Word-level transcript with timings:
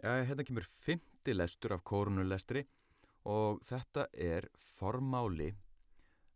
Hérna 0.00 0.46
kemur 0.48 0.64
fymti 0.80 1.34
lestur 1.34 1.74
af 1.76 1.82
kórunulestri 1.84 2.62
og 3.28 3.60
þetta 3.68 4.06
er 4.16 4.46
formáli 4.78 5.50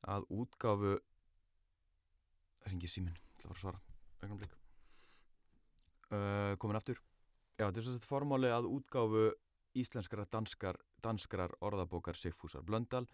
að 0.05 0.27
útgáfu 0.37 0.99
ekki 2.69 2.91
símin, 2.91 3.17
það 3.41 3.49
var 3.49 3.57
að 3.57 3.63
svara. 3.63 3.81
Augnumleik 4.25 4.61
uh, 6.15 6.57
komin 6.61 6.79
aftur. 6.79 7.01
Já, 7.55 7.69
þetta 7.69 7.81
er 7.81 7.87
svo 7.87 7.95
sett 7.95 8.09
formáli 8.09 8.51
að 8.53 8.69
útgáfu 8.71 9.29
íslenskara 9.79 10.27
danskar, 10.31 10.79
danskrar 11.03 11.55
orðabókar 11.65 12.19
Sigfúsar 12.19 12.65
Blöndal 12.67 13.07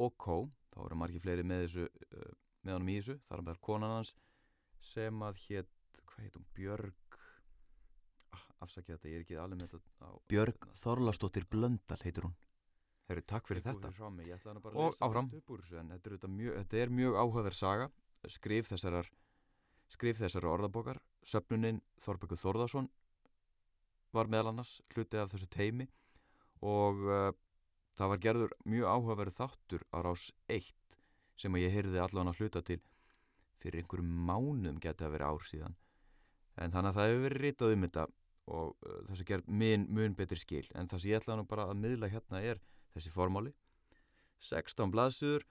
og 0.00 0.16
Kó, 0.20 0.44
þá 0.74 0.80
eru 0.88 0.98
margi 1.00 1.22
fleiri 1.22 1.46
með 1.46 1.66
þessu 1.66 1.86
uh, 1.86 2.34
með 2.64 2.78
honum 2.78 2.92
í 2.92 2.98
þessu, 2.98 3.18
þar 3.28 3.38
er 3.38 3.46
meðal 3.46 3.64
konan 3.68 3.96
hans 3.98 4.14
sem 4.84 5.24
að 5.24 5.40
hétt, 5.46 6.02
hvað 6.02 6.26
heit 6.26 6.38
hún, 6.38 6.46
Björg 6.56 7.03
afsakja 8.62 8.96
þetta, 8.96 9.08
ég 9.08 9.14
er 9.20 9.24
ekki 9.24 9.36
alveg 9.40 9.60
með 9.60 9.70
þetta 9.74 10.06
á, 10.06 10.10
Björg 10.30 10.68
Þorlastóttir 10.80 11.46
Blöndal 11.50 11.98
heitur 12.04 12.28
hún. 12.28 12.36
Herru, 13.08 13.22
takk 13.28 13.46
fyrir 13.48 13.60
Ég 13.60 13.66
þetta. 13.68 14.10
mig, 14.10 14.26
Og 14.74 14.94
áfram. 14.96 15.08
áfram 15.10 15.30
þetta 15.30 16.24
er, 16.24 16.28
mjög, 16.28 16.54
þetta 16.62 16.76
er 16.84 16.88
mjög 16.90 17.14
áhugaverð 17.20 17.54
saga. 17.58 17.90
Skrif 18.28 18.68
þessarar 18.70 19.10
skrif 19.92 20.18
þessarar 20.18 20.54
orðabókar. 20.58 21.00
Söfnunin 21.24 21.82
Þorbjörgur 22.00 22.40
Þórðarsson 22.40 22.88
var 24.14 24.26
meðal 24.32 24.48
annars 24.52 24.80
hluti 24.94 25.18
af 25.20 25.32
þessu 25.34 25.48
teimi 25.52 25.86
og 26.62 27.00
uh, 27.04 27.32
það 27.98 28.08
var 28.14 28.18
gerður 28.24 28.54
mjög 28.64 28.88
áhugaverð 28.94 29.36
þáttur 29.36 29.84
á 29.92 29.98
rás 30.06 30.30
1 30.48 30.72
sem 31.36 31.54
að 31.54 31.64
ég 31.66 31.74
heyrði 31.74 32.00
allan 32.00 32.30
að 32.30 32.40
hluta 32.40 32.62
til 32.62 32.80
fyrir 33.60 33.82
einhverjum 33.82 34.12
mánum 34.28 34.80
geti 34.80 35.04
að 35.04 35.16
vera 35.16 35.30
ár 35.34 35.44
síðan. 35.48 35.74
En 36.56 36.70
þannig 36.70 36.92
að 36.92 36.98
það 37.00 37.08
hefur 37.10 37.24
verið 37.26 37.42
ritað 37.44 37.72
um 37.74 37.84
þetta 37.88 38.06
og 38.50 38.74
uh, 38.84 38.98
þessu 39.08 39.26
gerð 39.28 39.48
mun, 39.48 39.86
mun 39.88 40.16
betri 40.18 40.38
skil. 40.40 40.66
En 40.74 40.88
það 40.90 41.02
sem 41.02 41.12
ég 41.12 41.22
ætla 41.22 41.38
nú 41.38 41.46
bara 41.48 41.68
að 41.70 41.80
miðla 41.80 42.10
hérna 42.12 42.42
er 42.44 42.60
þessi 42.94 43.12
formáli. 43.14 43.54
16 44.44 44.92
blaðsugur 44.92 45.46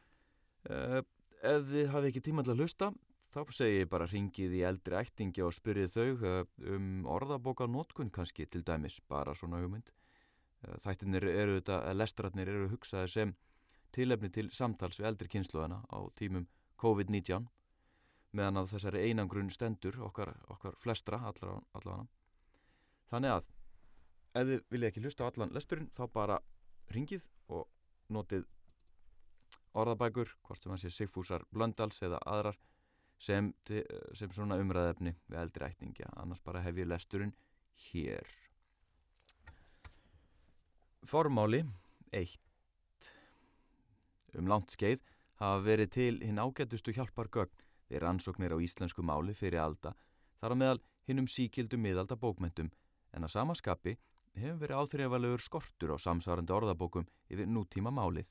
uh, 0.70 1.02
ef 1.44 1.66
þið 1.72 1.90
hafi 1.94 2.12
ekki 2.12 2.24
tíma 2.28 2.46
til 2.46 2.54
að 2.54 2.64
hlusta 2.64 2.92
þá 3.34 3.40
segi 3.56 3.80
ég 3.82 3.90
bara 3.90 4.06
ringið 4.10 4.54
í 4.60 4.62
eldri 4.68 5.00
ættingi 5.00 5.42
og 5.42 5.56
spyrjið 5.58 5.96
þau 5.96 6.28
uh, 6.30 6.44
um 6.76 7.08
orðabóka 7.10 7.68
nótkun 7.68 8.14
kannski 8.14 8.46
til 8.46 8.62
dæmis 8.66 9.00
bara 9.10 9.34
svona 9.38 9.64
hugmynd. 9.64 9.90
Uh, 10.62 10.78
þættinir 10.86 11.26
eru 11.32 11.58
þetta, 11.58 11.82
lestratnir 11.98 12.54
eru 12.54 12.70
hugsaðir 12.76 13.16
sem 13.16 13.36
tilefni 13.94 14.30
til 14.34 14.50
samtals 14.54 15.00
við 15.02 15.10
eldri 15.12 15.34
kynsluðana 15.34 15.82
á 15.90 16.00
tímum 16.18 16.48
COVID-19 16.82 17.50
meðan 18.34 18.64
að 18.64 18.72
þessari 18.74 19.04
einangrun 19.10 19.52
stendur 19.54 20.00
okkar, 20.02 20.34
okkar 20.50 20.78
flestra 20.82 21.20
allavega 21.30 22.06
þannig 23.12 23.36
að 23.38 23.50
ef 24.34 24.48
þið 24.50 24.66
viljið 24.74 24.90
ekki 24.90 25.04
hlusta 25.06 25.26
á 25.26 25.30
allan 25.30 25.54
lesturinn 25.56 25.90
þá 25.94 26.04
bara 26.14 26.40
ringið 26.94 27.28
og 27.54 27.68
notið 28.14 28.46
orðabækur, 29.74 30.30
hvort 30.46 30.62
sem 30.62 30.74
hann 30.74 30.82
sé 30.82 30.92
Sigfúsar 30.94 31.46
Blöndals 31.54 32.02
eða 32.06 32.20
aðrar 32.30 32.58
sem, 33.22 33.52
sem 34.14 34.34
svona 34.34 34.60
umræðefni 34.62 35.16
við 35.28 35.40
eldri 35.40 35.70
ættingja, 35.70 36.10
annars 36.22 36.42
bara 36.46 36.62
hef 36.62 36.78
ég 36.78 36.90
lesturinn 36.90 37.34
hér. 37.90 38.28
Formáli 41.04 41.64
1 42.14 42.38
Um 44.34 44.48
langt 44.50 44.72
skeið 44.74 45.02
hafa 45.38 45.60
verið 45.66 45.90
til 45.94 46.14
hinn 46.24 46.42
ágætustu 46.42 46.94
hjálpargögn 46.96 47.54
við 47.90 48.02
rannsóknir 48.02 48.56
á 48.56 48.58
íslensku 48.58 49.04
máli 49.06 49.36
fyrir 49.38 49.62
alda 49.62 49.92
þar 50.42 50.56
á 50.56 50.62
meðal 50.62 50.80
hinnum 51.10 51.28
síkildu 51.30 51.78
miðalda 51.78 52.18
bókmentum 52.18 52.72
en 53.14 53.28
að 53.28 53.34
samaskapi 53.36 53.96
hefur 54.34 54.60
verið 54.64 54.80
áþrifalegur 54.82 55.44
skortur 55.46 55.94
á 55.94 55.98
samsvarandi 56.02 56.54
orðabókum 56.56 57.06
yfir 57.30 57.50
nútíma 57.50 57.94
málið. 57.94 58.30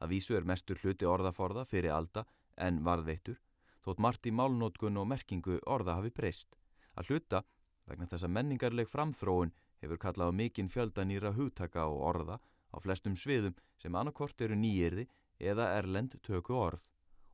Að 0.00 0.14
vísu 0.14 0.36
er 0.36 0.46
mestur 0.48 0.80
hluti 0.82 1.06
orðaforða 1.06 1.64
fyrir 1.68 1.94
alda 1.94 2.24
en 2.56 2.82
varðveittur, 2.84 3.38
þótt 3.84 4.02
margt 4.02 4.26
í 4.26 4.32
málnótkun 4.34 4.98
og 5.00 5.08
merkingu 5.12 5.60
orða 5.66 5.98
hafi 6.00 6.10
breyst. 6.10 6.56
Að 6.98 7.12
hluta, 7.12 7.42
vegna 7.86 8.08
þess 8.10 8.26
að 8.26 8.34
menningarleg 8.36 8.88
framþróun 8.90 9.52
hefur 9.80 10.00
kallað 10.00 10.32
á 10.34 10.38
mikinn 10.40 10.72
fjölda 10.72 11.04
nýra 11.06 11.32
hugtaka 11.36 11.86
og 11.86 12.02
orða 12.12 12.40
á 12.74 12.76
flestum 12.82 13.16
sviðum 13.16 13.54
sem 13.80 13.94
annarkort 13.94 14.40
eru 14.40 14.56
nýjirði 14.58 15.06
eða 15.38 15.70
erlend 15.78 16.18
töku 16.26 16.56
orð. 16.58 16.82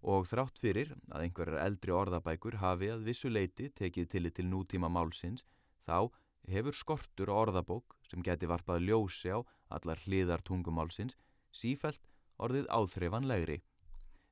Og 0.06 0.28
þrátt 0.28 0.61
fyrir 0.62 0.93
að 1.11 1.25
einhverjar 1.25 1.65
eldri 1.65 1.95
orðabækur 1.97 2.61
hafi 2.62 2.93
að 2.93 3.06
vissu 3.09 3.31
leiti 3.33 3.71
tekið 3.75 4.11
tillit 4.12 4.37
til 4.37 4.47
nútíma 4.47 4.91
málsins, 4.93 5.43
þá 5.83 6.12
hefur 6.51 6.77
skortur 6.77 7.33
á 7.33 7.34
orðabók 7.37 7.97
sem 8.11 8.23
geti 8.23 8.49
varpað 8.51 8.84
ljósi 8.89 9.33
á 9.34 9.39
allar 9.75 10.03
hliðar 10.07 10.45
tungumálsins 10.47 11.17
sífælt 11.53 12.03
orðið 12.39 12.69
áþreifanlegri. 12.71 13.61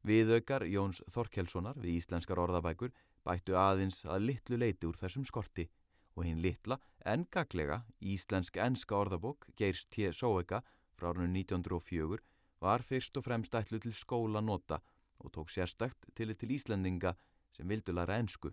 Viðaukar 0.05 0.67
Jóns 0.69 1.01
Þorkelssonar 1.11 1.79
við 1.81 1.99
íslenskar 1.99 2.41
orðabækur 2.43 2.93
bættu 3.25 3.57
aðeins 3.57 4.05
að 4.05 4.29
litlu 4.29 4.59
leiti 4.61 4.87
úr 4.87 4.99
þessum 5.01 5.25
skorti 5.25 5.69
og 6.15 6.27
hinn 6.29 6.43
litla 6.45 6.79
en 7.05 7.25
gaglega 7.33 7.81
íslensk-enska 8.01 8.97
orðabók 8.97 9.49
Geirs 9.57 9.87
T. 9.89 10.13
Sóeka 10.13 10.61
frá 10.95 11.11
árunum 11.11 11.33
1904 11.41 12.21
var 12.61 12.85
fyrst 12.85 13.17
og 13.17 13.27
fremst 13.27 13.57
ætlu 13.57 13.81
til 13.81 13.97
skóla 13.97 14.45
nota 14.45 14.81
og 15.25 15.33
tók 15.33 15.51
sérstakt 15.51 16.07
til 16.15 16.35
til 16.35 16.53
Íslendinga 16.57 17.15
sem 17.57 17.69
vildu 17.69 17.93
læra 17.93 18.19
ensku. 18.19 18.53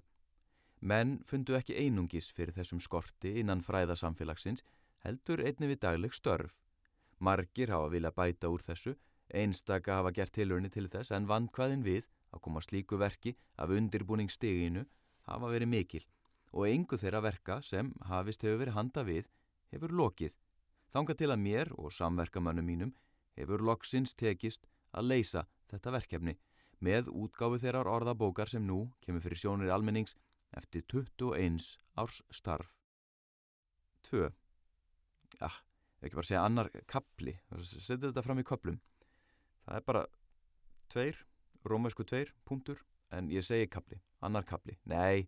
Menn 0.81 1.19
fundu 1.29 1.53
ekki 1.57 1.75
einungis 1.77 2.31
fyrir 2.33 2.55
þessum 2.55 2.79
skorti 2.81 3.35
innan 3.39 3.61
fræðasamfélagsins 3.61 4.63
heldur 5.05 5.43
einni 5.45 5.69
við 5.69 5.81
dagleg 5.83 6.15
störf. 6.17 6.55
Margir 7.19 7.69
hafa 7.69 7.91
vilja 7.93 8.11
bæta 8.17 8.49
úr 8.49 8.63
þessu, 8.65 8.95
einstaka 9.29 9.99
hafa 9.99 10.11
gert 10.17 10.33
tilurni 10.33 10.71
til 10.73 10.87
þess 10.89 11.13
en 11.13 11.27
vandkvæðin 11.29 11.85
við 11.85 12.07
að 12.33 12.41
koma 12.47 12.63
slíku 12.65 12.97
verki 12.97 13.35
af 13.61 13.69
undirbúningsstiginu 13.77 14.87
hafa 15.29 15.51
verið 15.53 15.71
mikil 15.75 16.03
og 16.51 16.67
engu 16.67 16.97
þeirra 16.97 17.21
verka 17.23 17.61
sem 17.61 17.93
hafist 18.09 18.41
hefur 18.43 18.63
verið 18.63 18.77
handa 18.79 19.03
við 19.07 19.29
hefur 19.71 19.93
lokið. 20.01 20.33
Þanga 20.91 21.15
til 21.15 21.29
að 21.31 21.43
mér 21.45 21.71
og 21.77 21.93
samverkamönnum 21.95 22.67
mínum 22.67 22.95
hefur 23.37 23.61
loksins 23.63 24.15
tekist 24.17 24.65
að 24.91 25.13
leysa 25.13 25.45
þetta 25.71 25.93
verkefni 25.95 26.35
með 26.81 27.13
útgáfu 27.13 27.61
þeirrar 27.61 27.87
orðabókar 27.87 28.49
sem 28.49 28.65
nú 28.65 28.87
kemur 29.05 29.23
fyrir 29.23 29.39
sjónir 29.39 29.71
almennings 29.71 30.17
eftir 30.57 30.85
21 30.91 31.59
árs 32.01 32.21
starf. 32.33 32.71
2. 34.09 34.29
Ah, 35.41 35.57
ekki 36.01 36.17
bara 36.17 36.27
segja 36.27 36.45
annar 36.45 36.71
kapli, 36.89 37.35
setja 37.63 38.09
þetta 38.09 38.23
fram 38.25 38.41
í 38.41 38.47
köplum. 38.47 38.79
Það 39.65 39.77
er 39.77 39.85
bara 39.87 40.05
tveir, 40.91 41.19
rómæsku 41.67 42.05
tveir, 42.09 42.33
punktur, 42.47 42.81
en 43.15 43.29
ég 43.31 43.45
segi 43.45 43.69
kapli, 43.71 44.01
annar 44.25 44.47
kapli. 44.47 44.75
Nei, 44.89 45.27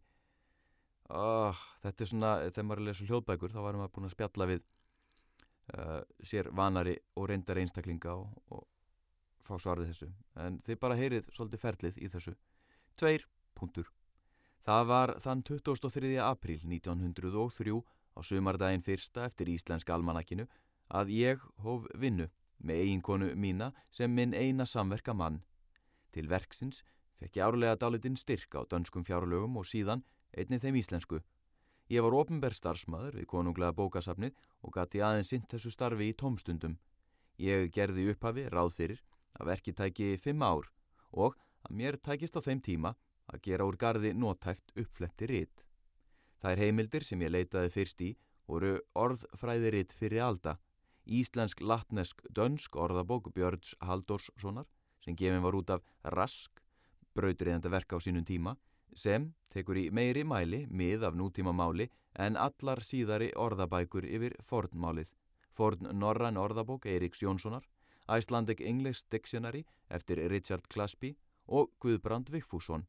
oh, 1.14 1.64
þetta 1.86 2.04
er 2.04 2.12
svona, 2.12 2.36
þegar 2.50 2.68
maður 2.68 2.82
er 2.82 2.84
að 2.84 2.92
lesa 2.92 3.10
hljóðbækur, 3.10 3.54
þá 3.54 3.62
varum 3.62 3.84
maður 3.84 3.96
búin 3.98 4.10
að 4.10 4.16
spjalla 4.16 4.50
við 4.50 4.64
uh, 5.78 6.02
sér 6.26 6.52
vanari 6.56 6.98
og 7.16 7.30
reyndar 7.32 7.62
einstaklinga 7.62 8.16
og, 8.18 8.34
og 8.52 8.68
fá 9.46 9.56
svarið 9.60 9.92
þessu. 9.92 10.10
En 10.44 10.60
þið 10.66 10.80
bara 10.82 11.00
heyrið 11.00 11.30
svolítið 11.36 11.64
ferlið 11.64 12.00
í 12.00 12.12
þessu. 12.12 12.36
Tveir, 13.00 13.28
punktur. 13.58 13.90
Það 14.64 14.86
var 14.88 15.12
þann 15.20 15.42
23. 15.44 16.14
apríl 16.24 16.62
1903 16.64 17.74
á 18.16 18.20
sumardaginn 18.24 18.86
fyrsta 18.86 19.26
eftir 19.28 19.50
íslenska 19.52 19.92
almanakinu 19.92 20.46
að 20.88 21.12
ég 21.12 21.44
hóf 21.66 21.90
vinnu 22.00 22.30
með 22.64 22.84
eiginkonu 22.86 23.34
mína 23.36 23.74
sem 23.92 24.14
minn 24.16 24.32
eina 24.32 24.64
samverka 24.64 25.12
mann. 25.14 25.42
Til 26.16 26.30
verksins 26.32 26.80
fekk 27.20 27.42
ég 27.42 27.44
árlega 27.44 27.76
dálitinn 27.76 28.16
styrk 28.16 28.56
á 28.56 28.64
dönskum 28.64 29.04
fjárlögum 29.04 29.60
og 29.60 29.68
síðan 29.68 30.06
einni 30.32 30.62
þeim 30.64 30.80
íslensku. 30.80 31.20
Ég 31.92 32.00
var 32.06 32.16
ofinberð 32.16 32.62
starfsmæður 32.62 33.20
við 33.20 33.32
konunglega 33.36 33.76
bókasafnið 33.76 34.38
og 34.64 34.78
gati 34.80 35.04
aðeins 35.04 35.34
sint 35.34 35.50
þessu 35.52 35.74
starfi 35.76 36.08
í 36.08 36.16
tómstundum. 36.16 36.78
Ég 37.36 37.68
gerði 37.76 38.14
upphafi 38.14 38.48
ráð 38.48 38.78
fyrir 38.78 39.04
að 39.36 39.50
verki 39.52 39.76
tæki 39.76 40.14
fimm 40.24 40.46
ár 40.46 40.72
og 41.12 41.36
að 41.68 41.76
mér 41.76 42.00
tækist 42.00 42.40
á 42.40 42.42
þeim 42.46 42.64
tíma 42.64 42.94
að 43.32 43.42
gera 43.48 43.66
úr 43.68 43.78
gardi 43.78 44.14
nótæft 44.14 44.74
uppfletti 44.76 45.30
ritt. 45.30 45.66
Það 46.42 46.52
er 46.52 46.62
heimildir 46.64 47.06
sem 47.08 47.22
ég 47.24 47.32
leitaði 47.32 47.72
fyrst 47.72 48.02
í 48.04 48.12
voru 48.48 48.76
orðfræði 49.00 49.72
ritt 49.74 49.94
fyrir 49.96 50.24
alda, 50.26 50.58
íslensk 51.06 51.62
latnesk 51.62 52.24
dönsk 52.36 52.76
orðabók 52.76 53.32
Björns 53.36 53.74
Halldórssonar 53.80 54.68
sem 55.04 55.16
gefin 55.20 55.44
var 55.44 55.56
út 55.56 55.72
af 55.76 55.84
Rask, 56.16 56.62
brautriðenda 57.16 57.72
verka 57.72 58.00
á 58.00 58.04
sínum 58.04 58.26
tíma, 58.28 58.56
sem 58.96 59.34
tekur 59.52 59.80
í 59.80 59.90
meiri 59.92 60.24
mæli 60.24 60.64
mið 60.70 61.08
af 61.10 61.18
nútíma 61.18 61.54
máli 61.56 61.90
en 62.20 62.38
allar 62.38 62.84
síðari 62.84 63.32
orðabækur 63.36 64.06
yfir 64.08 64.38
fornmálið. 64.48 65.10
Forn 65.54 65.90
Norræn 66.00 66.40
orðabók 66.42 66.88
Eiríks 66.90 67.22
Jónssonar, 67.22 67.64
Icelandic 68.10 68.62
English 68.62 69.06
Dictionary 69.12 69.64
eftir 69.90 70.24
Richard 70.30 70.68
Clasby 70.68 71.14
og 71.48 71.72
Guðbrand 71.80 72.32
Vigfússon 72.34 72.88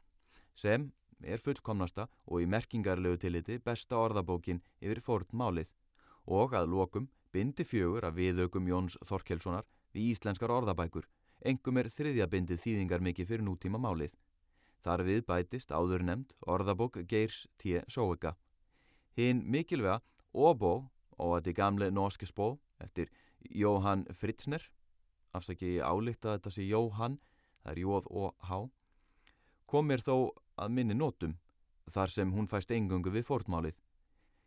sem 0.55 0.91
er 1.25 1.41
fullkomnasta 1.43 2.07
og 2.27 2.43
í 2.43 2.49
merkingarlegu 2.51 3.19
tilliti 3.21 3.59
besta 3.59 3.99
orðabókin 3.99 4.63
yfir 4.81 5.01
fornmálið 5.05 5.71
og 6.27 6.55
að 6.57 6.71
lokum 6.73 7.09
bindi 7.35 7.65
fjögur 7.67 8.07
af 8.07 8.15
viðaukum 8.17 8.69
Jóns 8.69 8.97
Þorkelssonar 9.05 9.67
við 9.95 10.13
íslenskar 10.15 10.53
orðabækur, 10.55 11.07
engum 11.45 11.79
er 11.81 11.91
þriðja 11.91 12.29
bindið 12.31 12.63
þýðingar 12.63 13.03
mikið 13.03 13.29
fyrir 13.31 13.47
nútíma 13.47 13.81
málið. 13.83 14.15
Þar 14.85 15.05
við 15.09 15.25
bætist 15.27 15.73
áður 15.73 16.05
nefnd 16.05 16.35
orðabók 16.47 17.01
Geirs 17.09 17.47
T. 17.59 17.81
Sjóika. 17.89 18.35
Hinn 19.17 19.45
mikilvega 19.51 20.01
Óbó 20.35 20.91
og 21.19 21.37
að 21.37 21.47
því 21.47 21.55
gamle 21.59 21.91
norske 21.95 22.27
spó 22.27 22.59
eftir 22.83 23.11
Jóhann 23.51 24.05
Fritzner, 24.13 24.63
afsaki 25.35 25.79
álíkt 25.79 26.25
að 26.27 26.39
þetta 26.39 26.55
sé 26.55 26.67
Jóhann, 26.67 27.19
það 27.63 27.73
er 27.73 27.83
Jóð 27.85 28.09
og 28.11 28.35
Há, 28.49 28.59
kom 29.71 29.89
mér 29.91 30.03
þó 30.05 30.17
að 30.57 30.75
minni 30.77 30.95
nótum 30.95 31.37
þar 31.91 32.11
sem 32.11 32.33
hún 32.33 32.49
fæst 32.49 32.71
engungu 32.75 33.13
við 33.13 33.27
fórtmálið. 33.29 33.77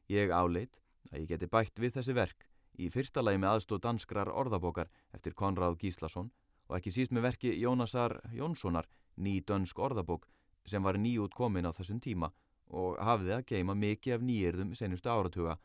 Ég 0.09 0.31
áleit 0.31 0.80
að 1.12 1.24
ég 1.24 1.30
geti 1.33 1.50
bætt 1.51 1.80
við 1.80 1.98
þessi 1.98 2.15
verk 2.18 2.48
í 2.77 2.89
fyrsta 2.94 3.24
lagi 3.24 3.42
með 3.42 3.54
aðstóð 3.56 3.83
danskrar 3.86 4.31
orðabókar 4.31 4.89
eftir 5.13 5.36
Konráð 5.38 5.77
Gíslason 5.81 6.31
og 6.68 6.77
ekki 6.77 6.94
síst 6.94 7.13
með 7.15 7.30
verki 7.30 7.54
Jónasar 7.59 8.19
Jónssonar 8.36 8.88
ný 9.18 9.39
dönsk 9.42 9.80
orðabók 9.80 10.27
sem 10.68 10.83
var 10.83 11.00
nýjút 11.00 11.33
komin 11.33 11.68
á 11.68 11.71
þessum 11.71 12.00
tíma 12.04 12.31
og 12.68 12.98
hafði 13.00 13.38
að 13.38 13.45
geima 13.51 13.75
mikið 13.75 14.18
af 14.18 14.25
nýjirðum 14.27 14.74
senustu 14.75 15.09
áratuga 15.09 15.57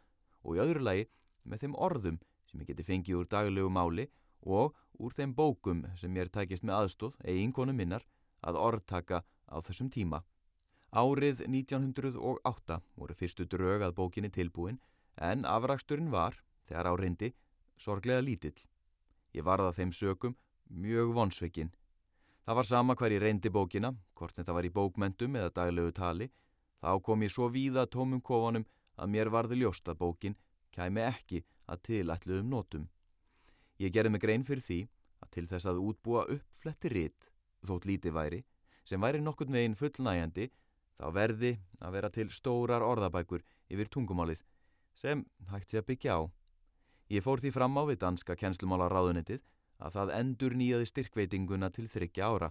og 0.43 0.57
í 0.57 0.63
öðru 0.63 0.85
lagi 0.87 1.09
með 1.45 1.65
þeim 1.65 1.79
orðum 1.89 2.19
sem 2.51 2.63
ég 2.63 2.71
geti 2.71 2.87
fengið 2.87 3.19
úr 3.19 3.31
daglegu 3.31 3.71
máli 3.73 4.07
og 4.43 4.77
úr 4.99 5.15
þeim 5.17 5.35
bókum 5.35 5.85
sem 5.99 6.15
ég 6.17 6.27
er 6.27 6.33
tækist 6.33 6.67
með 6.67 6.83
aðstóð, 6.83 7.17
eiginkonu 7.25 7.75
minnar, 7.75 8.05
að 8.43 8.59
orðtaka 8.59 9.23
á 9.23 9.57
þessum 9.63 9.91
tíma. 9.91 10.23
Árið 10.93 11.47
1908 11.49 12.77
voru 13.01 13.15
fyrstu 13.17 13.47
drög 13.49 13.81
að 13.81 13.95
bókinni 13.97 14.29
tilbúin 14.29 14.77
en 15.17 15.47
afraksturinn 15.49 16.11
var, 16.13 16.37
þegar 16.69 16.91
á 16.91 16.93
reyndi, 17.01 17.31
sorglega 17.81 18.21
lítill. 18.21 18.59
Ég 19.33 19.47
varða 19.47 19.73
þeim 19.73 19.95
sökum 19.97 20.37
mjög 20.69 21.15
vonsveikin. 21.17 21.73
Það 22.45 22.59
var 22.61 22.69
sama 22.69 22.99
hver 23.01 23.17
ég 23.17 23.25
reyndi 23.25 23.49
bókina, 23.49 23.95
hvort 24.13 24.37
það 24.37 24.53
var 24.53 24.69
í 24.69 24.75
bókmentum 24.77 25.41
eða 25.41 25.55
daglegu 25.63 25.97
tali, 25.97 26.29
þá 26.85 27.01
kom 27.01 27.25
ég 27.25 27.33
svo 27.33 27.49
víða 27.49 27.89
tómum 27.89 28.21
kofanum 28.21 28.69
að 29.01 29.13
mér 29.17 29.33
varði 29.33 29.63
ljóst 29.63 29.89
að 29.89 30.01
bókin 30.05 30.37
kæmi 30.77 31.01
ekki 31.09 31.45
að 31.73 31.85
tilætluðum 31.89 32.53
nótum. 32.53 32.89
Ég 33.81 33.97
gerði 33.97 34.13
mig 34.13 34.21
grein 34.21 34.45
fyrir 34.45 34.67
því 34.69 34.83
að 35.25 35.37
til 35.39 35.49
þess 35.49 35.73
að 35.73 35.85
útbúa 35.89 36.29
uppfletti 36.37 36.93
ritt, 36.93 37.31
þótt 37.65 37.89
lítið 37.89 38.13
væri, 38.13 38.45
sem 38.85 39.01
væri 39.01 39.25
nokkurn 39.25 39.57
veginn 39.57 39.79
fullnægjandi, 39.79 40.51
þá 40.99 41.07
verði 41.17 41.53
að 41.81 41.95
vera 41.97 42.11
til 42.11 42.29
stórar 42.31 42.85
orðabækur 42.87 43.45
yfir 43.73 43.91
tungumálið 43.93 44.43
sem 44.95 45.25
hægt 45.51 45.73
sé 45.73 45.81
að 45.81 45.89
byggja 45.91 46.17
á. 46.19 46.21
Ég 47.13 47.25
fór 47.25 47.41
því 47.41 47.53
fram 47.55 47.77
á 47.81 47.83
við 47.89 48.01
danska 48.05 48.37
kennslumála 48.37 48.89
ráðunitið 48.93 49.43
að 49.83 49.97
það 49.97 50.15
endur 50.19 50.57
nýjaði 50.57 50.89
styrkveitinguna 50.91 51.71
til 51.75 51.89
þryggja 51.91 52.29
ára. 52.29 52.51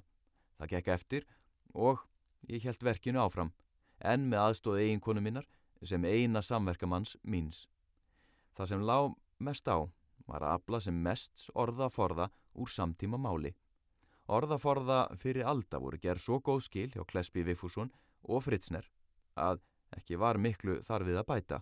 Það 0.57 0.71
gekk 0.73 0.91
eftir 0.95 1.27
og 1.73 2.03
ég 2.49 2.65
held 2.65 2.83
verkinu 2.83 3.21
áfram, 3.21 3.53
en 4.01 4.27
með 4.29 4.43
aðstóð 4.45 4.81
eiginkonu 4.83 5.21
minnar 5.21 5.47
sem 5.81 6.05
eina 6.05 6.41
samverkamanns 6.45 7.15
míns. 7.23 7.67
Það 8.57 8.73
sem 8.73 8.85
lág 8.85 9.15
mest 9.39 9.67
á 9.69 9.85
var 10.27 10.45
að 10.45 10.55
afla 10.57 10.79
sem 10.81 11.01
mest 11.03 11.47
orðaforða 11.57 12.29
úr 12.53 12.69
samtíma 12.69 13.17
máli. 13.17 13.53
Orðaforða 14.31 15.07
fyrir 15.19 15.47
alda 15.47 15.79
voru 15.81 15.97
gerð 16.01 16.23
svo 16.25 16.39
góð 16.39 16.61
skil 16.67 16.89
hjá 16.93 17.03
Klesby 17.07 17.43
Viffússon 17.47 17.89
og 18.23 18.43
Fritzner 18.45 18.87
að 19.35 19.61
ekki 19.97 20.19
var 20.19 20.39
miklu 20.39 20.79
þarfið 20.85 21.19
að 21.21 21.27
bæta. 21.27 21.61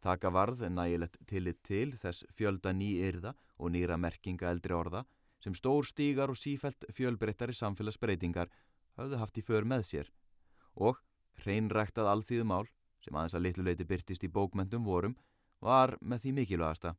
Taka 0.00 0.30
varð 0.32 0.64
nægilegt 0.72 1.18
tillit 1.28 1.60
til 1.62 1.92
þess 2.00 2.24
fjölda 2.36 2.72
nýyrða 2.72 3.34
og 3.58 3.72
nýra 3.74 3.98
merkinga 4.00 4.48
eldri 4.48 4.74
orða 4.74 5.04
sem 5.40 5.54
stór 5.56 5.84
stígar 5.88 6.32
og 6.32 6.38
sífælt 6.40 6.86
fjölbreyttari 6.96 7.56
samfélagsbreytingar 7.56 8.48
hafðu 8.96 9.20
haft 9.20 9.38
í 9.40 9.44
för 9.44 9.64
með 9.68 9.84
sér 9.90 10.10
og 10.76 11.00
hreinræktað 11.44 12.08
alþýðumál 12.14 12.66
sem 13.04 13.16
aðeins 13.16 13.36
að 13.36 13.44
litluleiti 13.46 13.86
byrtist 13.88 14.24
í 14.24 14.32
bókmentum 14.32 14.84
vorum 14.84 15.16
var 15.60 15.96
með 16.00 16.24
því 16.24 16.32
mikilvægasta. 16.38 16.94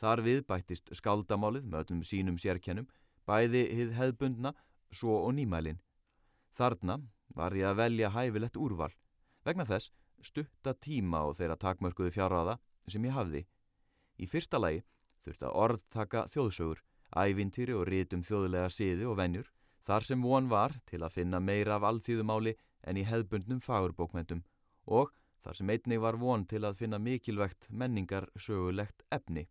Þar 0.00 0.22
við 0.24 0.44
bættist 0.48 0.92
skaldamálið 0.96 1.68
með 1.68 1.84
öllum 1.84 2.04
sínum 2.04 2.38
sérkennum 2.40 2.88
bæði 3.28 3.64
hið 3.72 3.92
hefðbundna 3.98 4.52
svo 4.92 5.16
og 5.24 5.34
nýmælin. 5.36 5.80
Þarna 6.56 7.00
var 7.28 7.54
því 7.54 7.64
að 7.68 7.78
velja 7.80 8.10
hæfilegt 8.14 8.56
úrval 8.60 8.92
vegna 9.44 9.66
þess 9.68 9.92
stutta 10.24 10.74
tíma 10.74 11.24
og 11.28 11.36
þeirra 11.38 11.56
takmörkuðu 11.60 12.12
fjárraða 12.14 12.58
sem 12.88 13.04
ég 13.04 13.16
hafði. 13.16 13.42
Í 14.20 14.26
fyrsta 14.30 14.60
lagi 14.60 14.82
þurfti 15.24 15.48
að 15.48 15.58
orðtaka 15.64 16.24
þjóðsögur, 16.32 16.80
ævintýri 17.16 17.74
og 17.76 17.88
rítum 17.88 18.22
þjóðlega 18.24 18.70
siði 18.72 19.08
og 19.08 19.18
venjur, 19.20 19.50
þar 19.84 20.06
sem 20.08 20.22
von 20.24 20.48
var 20.48 20.76
til 20.88 21.02
að 21.02 21.16
finna 21.18 21.40
meira 21.40 21.76
af 21.78 21.86
allþýðumáli 21.90 22.54
en 22.84 23.00
í 23.00 23.04
hefðbundnum 23.08 23.60
fagurbókmentum 23.64 24.44
og 24.86 25.12
þar 25.44 25.58
sem 25.58 25.72
einnig 25.74 26.00
var 26.00 26.16
von 26.20 26.46
til 26.48 26.64
að 26.64 26.78
finna 26.80 27.00
mikilvægt 27.00 27.68
menningar 27.70 28.28
sögulegt 28.36 29.04
efni. 29.12 29.46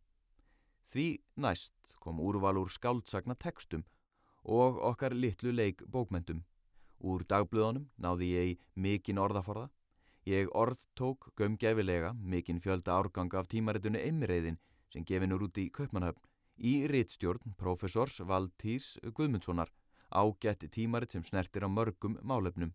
Því 0.90 1.08
næst 1.42 1.96
kom 2.02 2.22
úrval 2.22 2.58
úr 2.62 2.70
skáldsagna 2.70 3.36
tekstum 3.38 3.86
og 4.44 4.80
okkar 4.81 5.14
litlu 5.16 5.54
leik 5.54 5.81
bókmentum. 5.90 6.44
Úr 7.04 7.28
dagblöðunum 7.28 7.90
náði 8.00 8.34
ég 8.34 8.52
í 8.54 8.60
mikinn 8.88 9.22
orðaforða 9.22 9.70
Ég 10.24 10.48
orð 10.56 10.80
tók 10.96 11.26
gömgefilega 11.36 12.14
mikinn 12.16 12.62
fjölda 12.64 12.94
árganga 12.96 13.42
af 13.42 13.50
tímaritunni 13.52 14.00
Eimreiðin 14.00 14.56
sem 14.94 15.04
gefinur 15.04 15.44
út 15.44 15.58
í 15.60 15.66
Kaupmannhöfn 15.68 16.30
í 16.64 16.72
rittstjórn 16.88 17.58
profesors 17.60 18.22
Valtýrs 18.30 18.94
Guðmundssonar 19.18 19.74
ágætt 20.16 20.64
tímarit 20.72 21.12
sem 21.12 21.26
snertir 21.28 21.68
á 21.68 21.70
mörgum 21.70 22.16
málefnum. 22.24 22.72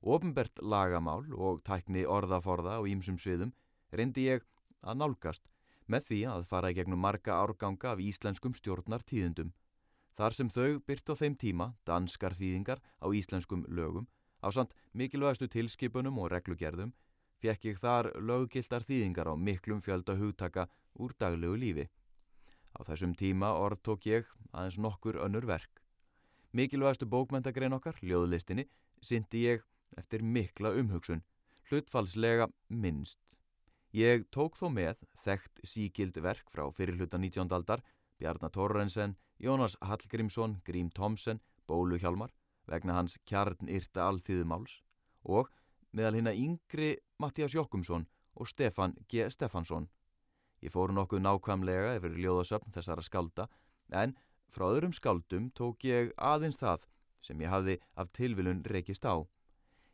Openbert 0.00 0.62
lagamál 0.62 1.26
og 1.34 1.64
tækni 1.66 2.06
orðaforða 2.06 2.78
á 2.78 2.82
ímsum 2.86 3.18
sviðum 3.18 3.50
reyndi 3.90 4.28
ég 4.28 4.46
að 4.86 5.02
nálgast 5.02 5.50
með 5.90 6.06
því 6.10 6.20
að 6.36 6.46
fara 6.52 6.70
í 6.70 6.78
gegnum 6.78 7.02
marga 7.02 7.40
árganga 7.42 7.96
af 7.96 8.04
íslenskum 8.04 8.54
stjórnar 8.54 9.02
tíðendum. 9.02 9.50
Þar 10.16 10.32
sem 10.32 10.48
þau 10.48 10.80
byrt 10.86 11.12
á 11.12 11.14
þeim 11.14 11.34
tíma 11.36 11.72
danskar 11.84 12.34
þýðingar 12.34 12.80
á 12.80 13.06
íslenskum 13.12 13.66
lögum 13.68 14.06
Á 14.46 14.48
samt 14.54 14.74
mikilvægastu 14.94 15.48
tilskipunum 15.50 16.18
og 16.22 16.30
reglugerðum 16.30 16.92
fekk 17.42 17.64
ég 17.70 17.80
þar 17.82 18.08
löggiltar 18.28 18.84
þýðingar 18.86 19.30
á 19.32 19.34
miklum 19.34 19.80
fjölda 19.82 20.14
hugtaka 20.20 20.66
úr 21.02 21.14
daglegu 21.18 21.56
lífi. 21.58 21.86
Á 22.76 22.80
þessum 22.86 23.14
tíma 23.18 23.50
orð 23.56 23.82
tók 23.88 24.06
ég 24.06 24.28
aðeins 24.52 24.78
nokkur 24.78 25.18
önnur 25.24 25.48
verk. 25.48 25.82
Mikilvægastu 26.52 27.08
bókmentagrein 27.10 27.74
okkar, 27.74 27.98
ljóðlistinni, 28.00 28.68
syndi 29.02 29.42
ég 29.48 29.64
eftir 29.98 30.22
mikla 30.22 30.72
umhugsun, 30.78 31.24
hlutfalslega 31.68 32.46
minnst. 32.68 33.18
Ég 33.92 34.28
tók 34.30 34.56
þó 34.60 34.68
með 34.72 35.02
þekkt 35.24 35.64
síkild 35.64 36.16
verk 36.22 36.48
frá 36.52 36.68
fyrirluta 36.70 37.18
19. 37.18 37.50
aldar, 37.50 37.82
Bjarnar 38.20 38.52
Torrensen, 38.52 39.16
Jónas 39.38 39.76
Hallgrímsson, 39.80 40.60
Grím 40.64 40.90
Tomsen, 40.90 41.40
Bólu 41.68 41.98
Hjalmar, 41.98 42.32
vegna 42.66 42.96
hans 42.96 43.18
kjarnyrta 43.28 44.06
alþýðumáls 44.08 44.80
og 45.24 45.50
meðal 45.92 46.16
hinn 46.16 46.30
að 46.30 46.40
yngri 46.40 46.88
Mattías 47.20 47.54
Jokkumsson 47.54 48.06
og 48.34 48.48
Stefan 48.48 48.96
G. 49.08 49.28
Stefansson. 49.30 49.88
Ég 50.64 50.72
fór 50.72 50.92
nokkuð 50.96 51.20
nákvæmlega 51.24 51.96
yfir 51.98 52.16
ljóðasöfn 52.16 52.72
þessara 52.72 53.04
skálda 53.04 53.48
en 53.92 54.16
frá 54.48 54.66
öðrum 54.70 54.94
skáldum 54.96 55.50
tók 55.52 55.84
ég 55.84 56.12
aðeins 56.16 56.58
það 56.60 56.86
sem 57.20 57.40
ég 57.44 57.52
hafði 57.52 57.78
af 57.94 58.12
tilvilun 58.16 58.64
reykist 58.64 59.04
á. 59.04 59.20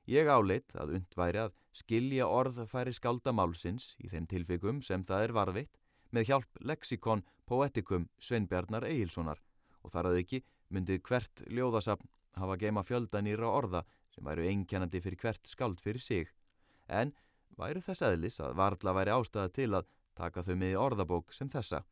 Ég 0.07 0.31
áleitt 0.31 0.75
að 0.79 0.97
undværi 0.99 1.43
að 1.45 1.55
skilja 1.75 2.27
orðfæri 2.31 2.95
skaldamálsins 2.95 3.95
í 3.99 4.11
þeim 4.13 4.27
tilfegum 4.31 4.83
sem 4.83 5.03
það 5.07 5.27
er 5.27 5.35
varfitt 5.37 5.82
með 6.13 6.29
hjálp 6.29 6.59
leksikon 6.61 7.25
poetikum 7.49 8.09
Sveinbjarnar 8.21 8.85
Egilsonar 8.89 9.41
og 9.83 9.93
þar 9.95 10.11
að 10.11 10.21
ekki 10.23 10.43
myndið 10.73 11.03
hvert 11.09 11.43
ljóðasafn 11.49 12.09
hafa 12.39 12.57
geima 12.61 12.85
fjölda 12.87 13.21
nýra 13.25 13.49
orða 13.53 13.83
sem 14.13 14.25
væru 14.25 14.47
einkennandi 14.49 15.01
fyrir 15.01 15.21
hvert 15.21 15.49
skald 15.49 15.81
fyrir 15.81 16.01
sig, 16.01 16.29
en 16.89 17.13
væru 17.57 17.81
þess 17.85 18.05
eðlis 18.09 18.41
að 18.45 18.57
varðla 18.61 18.95
væri 18.97 19.15
ástæða 19.17 19.53
til 19.57 19.71
að 19.79 19.89
taka 20.17 20.45
þau 20.45 20.55
með 20.61 20.79
orðabók 20.81 21.33
sem 21.33 21.49
þessa. 21.53 21.83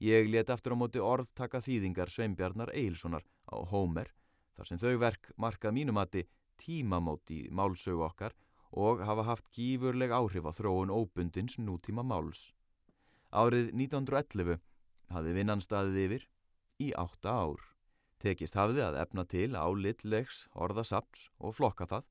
Ég 0.00 0.28
let 0.32 0.50
aftur 0.50 0.74
á 0.74 0.80
móti 0.80 1.00
orð 1.00 1.30
taka 1.36 1.60
þýðingar 1.64 2.10
Sveinbjarnar 2.12 2.72
Eilssonar 2.74 3.24
á 3.48 3.56
Hómer, 3.70 4.10
þar 4.56 4.68
sem 4.70 4.80
þau 4.80 4.96
verk 5.00 5.30
markað 5.36 5.76
mínumati 5.76 6.24
tímamóti 6.60 7.44
málsögu 7.50 8.04
okkar 8.08 8.34
og 8.72 9.04
hafa 9.06 9.28
haft 9.28 9.50
gífurleg 9.54 10.10
áhrif 10.10 10.48
á 10.48 10.52
þróun 10.52 10.92
óbundins 10.92 11.58
nútíma 11.60 12.02
máls. 12.02 12.50
Árið 13.34 13.72
1911 13.74 14.60
hafði 15.10 15.32
vinnanstaðið 15.34 15.96
yfir 16.04 16.24
í 16.84 16.92
átta 16.94 17.32
ár. 17.34 17.62
Tekist 18.22 18.54
hafði 18.54 18.84
að 18.86 18.98
efna 19.00 19.24
til 19.26 19.56
álitlegs 19.58 20.44
orðasaps 20.54 21.24
og 21.42 21.56
flokka 21.56 21.88
það. 21.90 22.04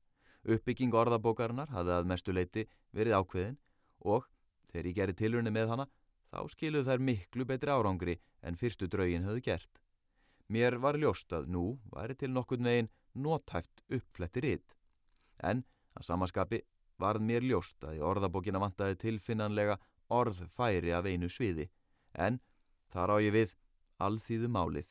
Uppbygging 0.44 0.92
orðabókarinnar 0.92 1.72
hafði 1.72 1.94
að 1.96 2.10
mestu 2.10 2.34
leiti 2.36 2.66
verið 2.92 3.16
ákveðin 3.22 3.56
og 4.04 4.28
þegar 4.68 4.90
ég 4.90 4.98
gerði 4.98 5.16
tilurni 5.22 5.54
með 5.54 5.72
hana, 5.72 5.88
þá 6.28 6.38
skiluð 6.52 6.90
þær 6.90 7.06
miklu 7.08 7.48
betri 7.48 7.72
árangri 7.72 8.18
en 8.44 8.60
fyrstu 8.60 8.90
draugin 8.92 9.24
höfðu 9.24 9.46
gert. 9.48 9.80
Mér 10.52 10.76
var 10.76 11.00
ljóst 11.00 11.32
að 11.32 11.48
nú 11.48 11.64
væri 11.94 12.18
til 12.20 12.34
nokkurn 12.36 12.68
veginn 12.68 12.92
nótæft 13.16 13.80
uppfletti 13.88 14.44
ritt. 14.44 14.76
En 15.40 15.64
að 15.96 16.04
samaskapi 16.10 16.60
varð 17.00 17.24
mér 17.24 17.48
ljóst 17.48 17.80
að 17.88 17.96
í 17.96 18.04
orðabókina 18.04 18.60
vantaði 18.60 19.00
tilfinnanlega 19.06 19.80
orðfæri 20.12 20.92
af 20.92 21.06
einu 21.06 21.28
sviði, 21.28 21.68
en 22.14 22.40
þar 22.92 23.14
á 23.14 23.16
ég 23.24 23.34
við 23.34 23.54
alþýðu 24.02 24.50
málið. 24.50 24.88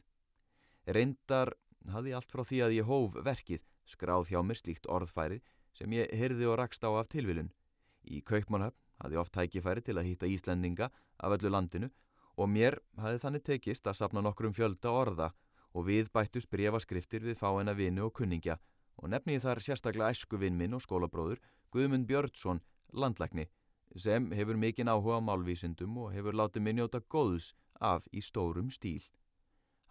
Reyndar 0.87 1.53
hafði 1.91 2.15
allt 2.15 2.31
frá 2.31 2.43
því 2.47 2.61
að 2.65 2.77
ég 2.77 2.87
hóf 2.87 3.17
verkið 3.25 3.65
skráð 3.89 4.29
hjá 4.31 4.39
mér 4.43 4.59
slíkt 4.59 4.87
orðfæri 4.87 5.41
sem 5.77 5.91
ég 5.95 6.11
hyrði 6.15 6.47
og 6.49 6.57
rakst 6.59 6.83
á 6.83 6.91
af 6.91 7.09
tilvilun. 7.11 7.51
Í 8.03 8.21
Kaupmannhöfn 8.21 8.79
hafði 9.03 9.19
oft 9.19 9.33
tækifæri 9.35 9.83
til 9.83 9.97
að 9.97 10.07
hýtta 10.09 10.29
Íslendinga 10.29 10.89
af 11.19 11.35
öllu 11.37 11.51
landinu 11.51 11.89
og 12.37 12.49
mér 12.49 12.79
hafði 12.99 13.23
þannig 13.23 13.45
tekist 13.47 13.87
að 13.87 13.99
sapna 13.99 14.23
nokkrum 14.23 14.55
fjölda 14.55 14.91
orða 14.91 15.31
og 15.73 15.87
við 15.89 16.11
bættust 16.13 16.51
brefaskriftir 16.53 17.25
við 17.25 17.39
fáina 17.39 17.73
vinu 17.77 18.07
og 18.07 18.13
kunningja 18.19 18.59
og 19.01 19.09
nefni 19.09 19.39
þar 19.41 19.61
sérstaklega 19.63 20.13
æskuvinn 20.13 20.57
minn 20.57 20.75
og 20.77 20.83
skólabróður 20.85 21.41
Guðmund 21.73 22.05
Björnsson, 22.07 22.61
landlækni, 22.93 23.47
sem 23.99 24.31
hefur 24.31 24.57
mikinn 24.57 24.89
áhuga 24.89 25.19
á 25.19 25.21
málvísindum 25.21 25.97
og 26.05 26.13
hefur 26.15 26.33
látið 26.33 26.65
minnjóta 26.65 27.01
góðs 27.09 27.53
af 27.79 28.07
í 28.11 28.21
stórum 28.21 28.71
stíl. 28.71 29.03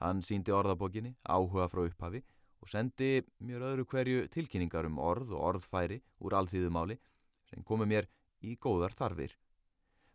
Hann 0.02 0.22
síndi 0.26 0.50
orðabókinni, 0.50 1.14
áhuga 1.22 1.68
frá 1.70 1.84
upphafi 1.86 2.22
og 2.62 2.70
sendi 2.70 3.22
mér 3.38 3.62
öðru 3.68 3.86
hverju 3.86 4.26
tilkynningar 4.34 4.86
um 4.86 4.98
orð 4.98 5.34
og 5.34 5.44
orðfæri 5.50 6.00
úr 6.22 6.36
alþýðumáli 6.40 6.98
sem 7.50 7.62
komi 7.62 7.86
mér 7.86 8.08
í 8.42 8.56
góðar 8.56 8.94
þarfir. 8.98 9.36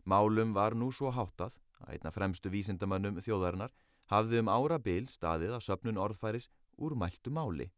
Málum 0.04 0.54
var 0.56 0.76
nú 0.76 0.92
svo 0.92 1.12
háttað 1.12 1.56
að 1.84 1.94
einna 1.96 2.12
fremstu 2.12 2.52
vísindamannum 2.52 3.20
þjóðarinnar 3.24 3.74
hafði 4.12 4.42
um 4.44 4.52
ára 4.52 4.80
bil 4.80 5.08
staðið 5.12 5.58
að 5.58 5.66
söpnun 5.68 6.00
orðfæris 6.00 6.50
úr 6.78 6.96
mæltu 6.96 7.32
máli. 7.32 7.72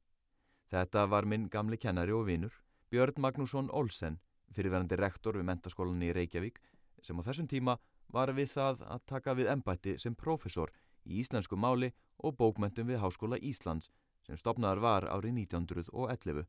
Þetta 0.70 1.06
var 1.10 1.25
minn 1.25 1.50
gamli 1.50 1.78
kennari 1.78 2.13
og 2.13 2.28
vinur, 2.28 2.54
Björn 2.89 3.18
Magnússon 3.18 3.70
Olsen, 3.74 4.20
fyrirverandi 4.56 4.98
rektor 5.00 5.38
við 5.38 5.48
mentaskólan 5.50 6.03
í 6.03 6.12
Reykjavík, 6.15 6.60
sem 7.03 7.20
á 7.20 7.24
þessum 7.24 7.48
tíma 7.48 7.77
var 8.13 8.34
við 8.34 8.51
það 8.53 8.84
að 8.89 9.06
taka 9.12 9.36
við 9.38 9.51
embætti 9.53 9.96
sem 10.01 10.15
profesor 10.15 10.72
í 11.06 11.20
íslensku 11.22 11.58
máli 11.58 11.91
og 12.24 12.36
bókmentum 12.39 12.89
við 12.89 13.01
Háskóla 13.03 13.39
Íslands 13.39 13.89
sem 14.25 14.38
stopnaðar 14.38 14.82
var 14.84 15.08
árið 15.10 15.38
1911. 15.46 16.46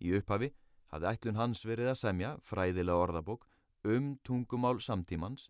Í 0.00 0.16
upphafi 0.16 0.50
hafði 0.90 1.10
ætlun 1.12 1.38
hans 1.38 1.62
verið 1.68 1.92
að 1.92 2.00
semja 2.00 2.32
fræðilega 2.44 3.04
orðabók 3.04 3.46
um 3.86 4.14
tungumál 4.26 4.80
samtímans 4.82 5.48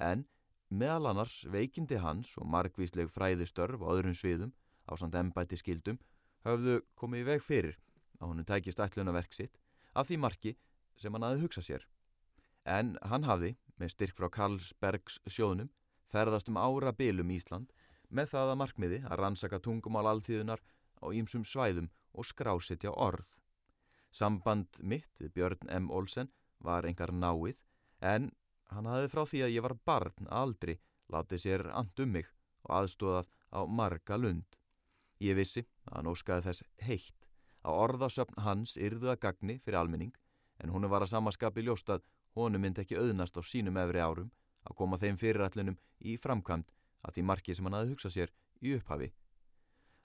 en 0.00 0.26
meðal 0.70 1.10
annars 1.12 1.42
veikindi 1.52 1.98
hans 2.00 2.34
og 2.38 2.48
margvísleg 2.50 3.10
fræðistörf 3.12 3.80
og 3.80 3.96
öðrum 3.96 4.16
sviðum 4.16 4.52
á 4.88 4.92
samt 4.98 5.16
embætti 5.18 5.58
skildum 5.60 5.98
höfðu 6.46 6.80
komið 6.98 7.24
í 7.24 7.28
veg 7.30 7.42
fyrir 7.44 7.78
að 8.20 8.28
honum 8.30 8.48
tækist 8.48 8.80
ætlunaverk 8.82 9.34
sitt 9.36 9.58
af 9.94 10.08
því 10.08 10.20
marki 10.22 10.54
sem 11.02 11.14
hann 11.16 11.26
aðið 11.26 11.46
hugsa 11.46 11.62
sér. 11.66 11.86
En 12.64 12.96
hann 13.10 13.26
hafði, 13.26 13.56
með 13.76 13.94
styrk 13.94 14.18
frá 14.18 14.28
Karlsbergs 14.30 15.18
sjónum, 15.26 15.70
ferðast 16.12 16.50
um 16.52 16.60
ára 16.60 16.92
bylum 16.94 17.32
Ísland 17.34 17.72
með 18.12 18.34
það 18.34 18.52
að 18.52 18.60
markmiði 18.60 19.00
að 19.08 19.18
rannsaka 19.22 19.60
tungumál 19.64 20.04
alþýðunar 20.10 20.60
á 21.00 21.06
ýmsum 21.16 21.44
svæðum 21.48 21.88
og 22.12 22.28
skrásetja 22.28 22.92
orð. 22.92 23.28
Samband 24.12 24.78
mitt 24.84 25.20
við 25.20 25.32
Björn 25.38 25.70
M. 25.72 25.88
Olsen 25.90 26.28
var 26.60 26.86
engar 26.86 27.12
náið 27.12 27.56
en 28.04 28.28
hann 28.72 28.88
hafði 28.88 29.12
frá 29.12 29.22
því 29.30 29.44
að 29.46 29.54
ég 29.56 29.64
var 29.64 29.76
barn 29.88 30.28
aldri 30.28 30.76
látið 31.12 31.44
sér 31.44 31.66
and 31.72 32.04
um 32.04 32.12
mig 32.12 32.28
og 32.62 32.74
aðstóðað 32.82 33.30
á 33.52 33.60
marga 33.66 34.18
lund. 34.20 34.58
Ég 35.20 35.38
vissi 35.38 35.64
að 35.88 35.96
hann 35.96 36.12
óskaði 36.12 36.46
þess 36.48 36.66
heitt 36.84 37.28
að 37.62 37.78
orðasöfn 37.86 38.42
hans 38.44 38.76
yrðu 38.76 39.12
að 39.12 39.22
gagni 39.24 39.58
fyrir 39.64 39.80
almenning 39.80 40.12
en 40.62 40.70
hún 40.70 40.88
var 40.90 41.04
að 41.04 41.12
samaskapi 41.14 41.64
ljóst 41.66 41.90
að 41.90 42.04
honum 42.38 42.62
myndi 42.62 42.84
ekki 42.84 43.00
auðnast 43.00 43.36
á 43.36 43.42
sínum 43.42 43.80
efri 43.82 44.00
árum 44.00 44.30
að 44.62 44.76
koma 44.78 44.98
þeim 44.98 45.18
fyrirætlunum 45.18 45.80
í 46.00 46.16
framkvæmt 46.22 46.70
að 47.02 47.16
því 47.16 47.26
marki 47.30 47.54
sem 47.54 47.66
hann 47.66 47.78
hafði 47.78 47.94
hugsað 47.94 48.16
sér 48.16 48.32
í 48.62 48.76
upphafi 48.78 49.10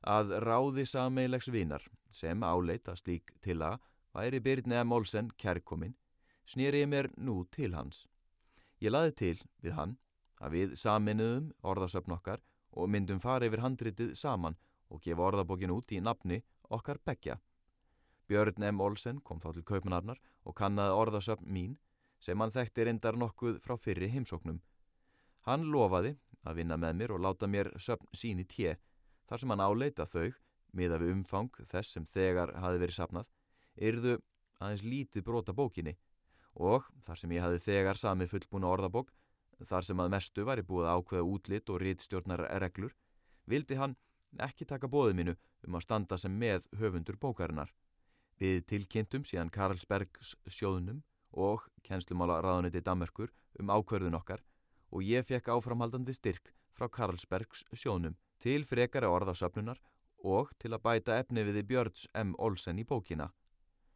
að 0.08 0.38
ráði 0.44 0.86
sameilegs 0.86 1.50
vinar 1.52 1.84
sem 2.10 2.44
áleita 2.44 2.96
slík 2.96 3.34
til 3.42 3.62
að 3.62 3.80
væri 4.14 4.40
Byrni 4.40 4.78
M. 4.82 4.92
Olsen 4.92 5.32
kærkominn 5.38 5.96
snýri 6.48 6.84
ég 6.84 6.90
mér 6.90 7.10
nú 7.18 7.46
til 7.52 7.74
hans. 7.76 8.06
Ég 8.80 8.94
laði 8.94 9.14
til 9.18 9.38
við 9.62 9.74
hann 9.74 9.98
að 10.40 10.54
við 10.54 10.76
saminuðum 10.78 11.52
orðasöfn 11.64 12.14
okkar 12.14 12.42
og 12.72 12.90
myndum 12.90 13.20
fara 13.20 13.46
yfir 13.50 13.64
handritið 13.66 14.14
saman 14.16 14.58
og 14.90 15.02
gefa 15.02 15.26
orðabókin 15.28 15.74
út 15.74 15.92
í 15.92 16.00
nafni 16.00 16.44
okkar 16.70 17.02
begja. 17.04 17.40
Björn 18.28 18.64
M. 18.64 18.82
Olsen 18.82 19.22
kom 19.24 19.40
þá 19.40 19.54
til 19.56 19.64
kaupmanarnar 19.68 20.20
og 20.44 20.56
kannaði 20.58 20.96
orðasöfn 21.02 21.48
mín 21.48 21.78
sem 22.20 22.40
hann 22.42 22.52
þekkti 22.52 22.88
reyndar 22.88 23.18
nokkuð 23.20 23.60
frá 23.64 23.78
fyrri 23.80 24.10
heimsóknum. 24.12 24.60
Hann 25.48 25.70
lofaði 25.72 26.18
að 26.44 26.60
vinna 26.60 26.78
með 26.78 26.98
mér 27.02 27.14
og 27.16 27.24
láta 27.24 27.48
mér 27.48 27.70
söfn 27.80 28.10
sín 28.14 28.42
í 28.44 28.48
tje 28.48 28.76
þar 29.30 29.42
sem 29.42 29.54
hann 29.54 29.64
áleita 29.64 30.08
þau, 30.08 30.32
miða 30.74 31.00
við 31.02 31.14
umfang 31.14 31.62
þess 31.72 31.96
sem 31.96 32.06
þegar 32.06 32.54
hafi 32.60 32.82
verið 32.82 32.98
sapnað, 32.98 33.30
yrðu 33.76 34.18
aðeins 34.60 34.84
lítið 34.84 35.26
brota 35.28 35.56
bókinni 35.56 35.96
og 36.58 36.88
þar 37.06 37.22
sem 37.22 37.34
ég 37.36 37.46
hafi 37.46 37.64
þegar 37.64 38.00
samið 38.02 38.32
fullbúna 38.34 38.70
orðabók, 38.74 39.12
þar 39.64 39.86
sem 39.86 40.00
að 40.02 40.12
mestu 40.14 40.46
var 40.46 40.62
ég 40.62 40.68
búið 40.68 40.90
ákveða 40.92 41.28
útlitt 41.32 41.70
og 41.70 41.82
rítstjórnar 41.82 42.44
reglur, 42.62 42.96
vildi 43.46 43.78
hann 43.78 43.96
ekki 44.44 44.66
taka 44.70 44.90
bóðið 44.92 45.20
mínu 45.20 45.36
um 45.68 45.78
að 45.78 45.86
standa 45.86 46.18
sem 46.18 46.34
með 46.34 46.68
höfundur 46.78 47.18
bókarinnar. 47.22 47.72
Við 48.38 48.66
tilkynntum 48.70 49.24
síðan 49.26 49.50
Karlsbergs 49.50 50.36
sjóðunum 50.46 51.02
og 51.34 51.64
kennslumála 51.88 52.38
ráðuniti 52.46 52.84
Dammerkur 52.86 53.34
um 53.58 53.72
ákverðun 53.74 54.18
okkar 54.20 54.44
og 54.94 55.04
ég 55.04 55.26
fekk 55.26 55.50
áframhaldandi 55.56 56.14
styrk 56.14 56.54
frá 56.78 56.86
Karlsbergs 56.94 57.66
sjóðunum 57.74 58.18
til 58.44 58.62
frekara 58.70 59.10
orðasöfnunar 59.10 59.82
og 60.24 60.52
til 60.62 60.74
að 60.74 60.84
bæta 60.86 61.18
efni 61.22 61.44
viði 61.48 61.64
Björns 61.66 62.06
M. 62.14 62.36
Olsen 62.38 62.78
í 62.78 62.86
bókina. 62.86 63.32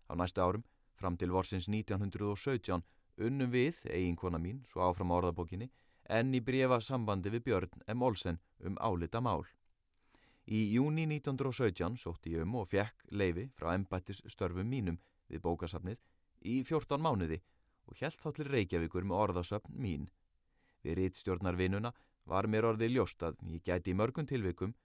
Á 0.09 0.13
næsta 0.17 0.41
árum, 0.41 0.65
fram 0.97 1.17
til 1.17 1.31
vorsins 1.33 1.69
1917, 1.69 2.81
unnum 3.21 3.53
við, 3.53 3.81
eiginkona 3.85 4.41
mín, 4.41 4.61
svo 4.69 4.85
áfram 4.85 5.13
á 5.13 5.17
orðabókinni, 5.21 5.69
en 6.09 6.33
í 6.33 6.41
brefa 6.41 6.81
sambandi 6.81 7.29
við 7.29 7.45
Björn 7.49 7.85
M. 7.87 8.01
Olsen 8.01 8.39
um 8.65 8.77
álita 8.81 9.21
mál. 9.21 9.45
Í 10.51 10.65
júni 10.73 11.05
1917 11.07 11.95
sótti 11.95 12.33
ég 12.33 12.43
um 12.43 12.57
og 12.59 12.65
fekk 12.67 13.05
leifi 13.15 13.45
frá 13.55 13.69
embættis 13.71 14.17
störfum 14.33 14.67
mínum 14.67 14.97
við 15.31 15.43
bókasafnið 15.45 16.01
í 16.51 16.55
14 16.67 16.99
mánuði 16.99 17.37
og 17.87 18.01
helt 18.01 18.19
þá 18.19 18.29
til 18.35 18.47
Reykjavíkur 18.49 19.07
með 19.07 19.21
orðasöfn 19.25 19.77
mín. 19.85 20.09
Við 20.83 20.97
rítstjórnarvinuna 20.99 21.93
var 22.27 22.49
mér 22.51 22.67
orðið 22.73 22.97
ljóst 22.97 23.23
að 23.23 23.39
ég 23.47 23.63
gæti 23.63 23.93
í 23.93 23.97
mörgum 24.01 24.27
tilvikum 24.27 24.75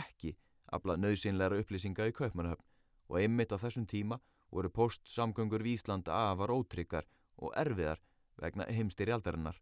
ekki 0.00 0.32
afla 0.72 0.96
nöðsynleira 0.96 1.60
upplýsinga 1.60 2.08
í 2.08 2.16
Kaupmannahöfn 2.16 2.64
og 3.10 3.20
einmitt 3.20 3.52
á 3.52 3.60
þessum 3.60 3.84
tíma 3.90 4.22
voru 4.48 4.72
postsamgöngur 4.72 5.60
við 5.66 5.76
Íslanda 5.76 6.16
afar 6.30 6.54
ótryggar 6.54 7.04
og 7.36 7.52
erfiðar 7.60 8.00
vegna 8.40 8.64
heimstyri 8.72 9.12
aldarinnar. 9.12 9.60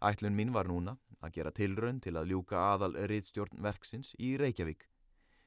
Ætlun 0.00 0.36
mín 0.36 0.52
var 0.56 0.68
núna 0.68 0.96
að 1.20 1.34
gera 1.36 1.52
tilraun 1.52 2.00
til 2.00 2.16
að 2.16 2.32
ljúka 2.32 2.60
aðal 2.72 2.94
riðstjórn 3.10 3.60
verksins 3.60 4.14
í 4.18 4.36
Reykjavík. 4.40 4.86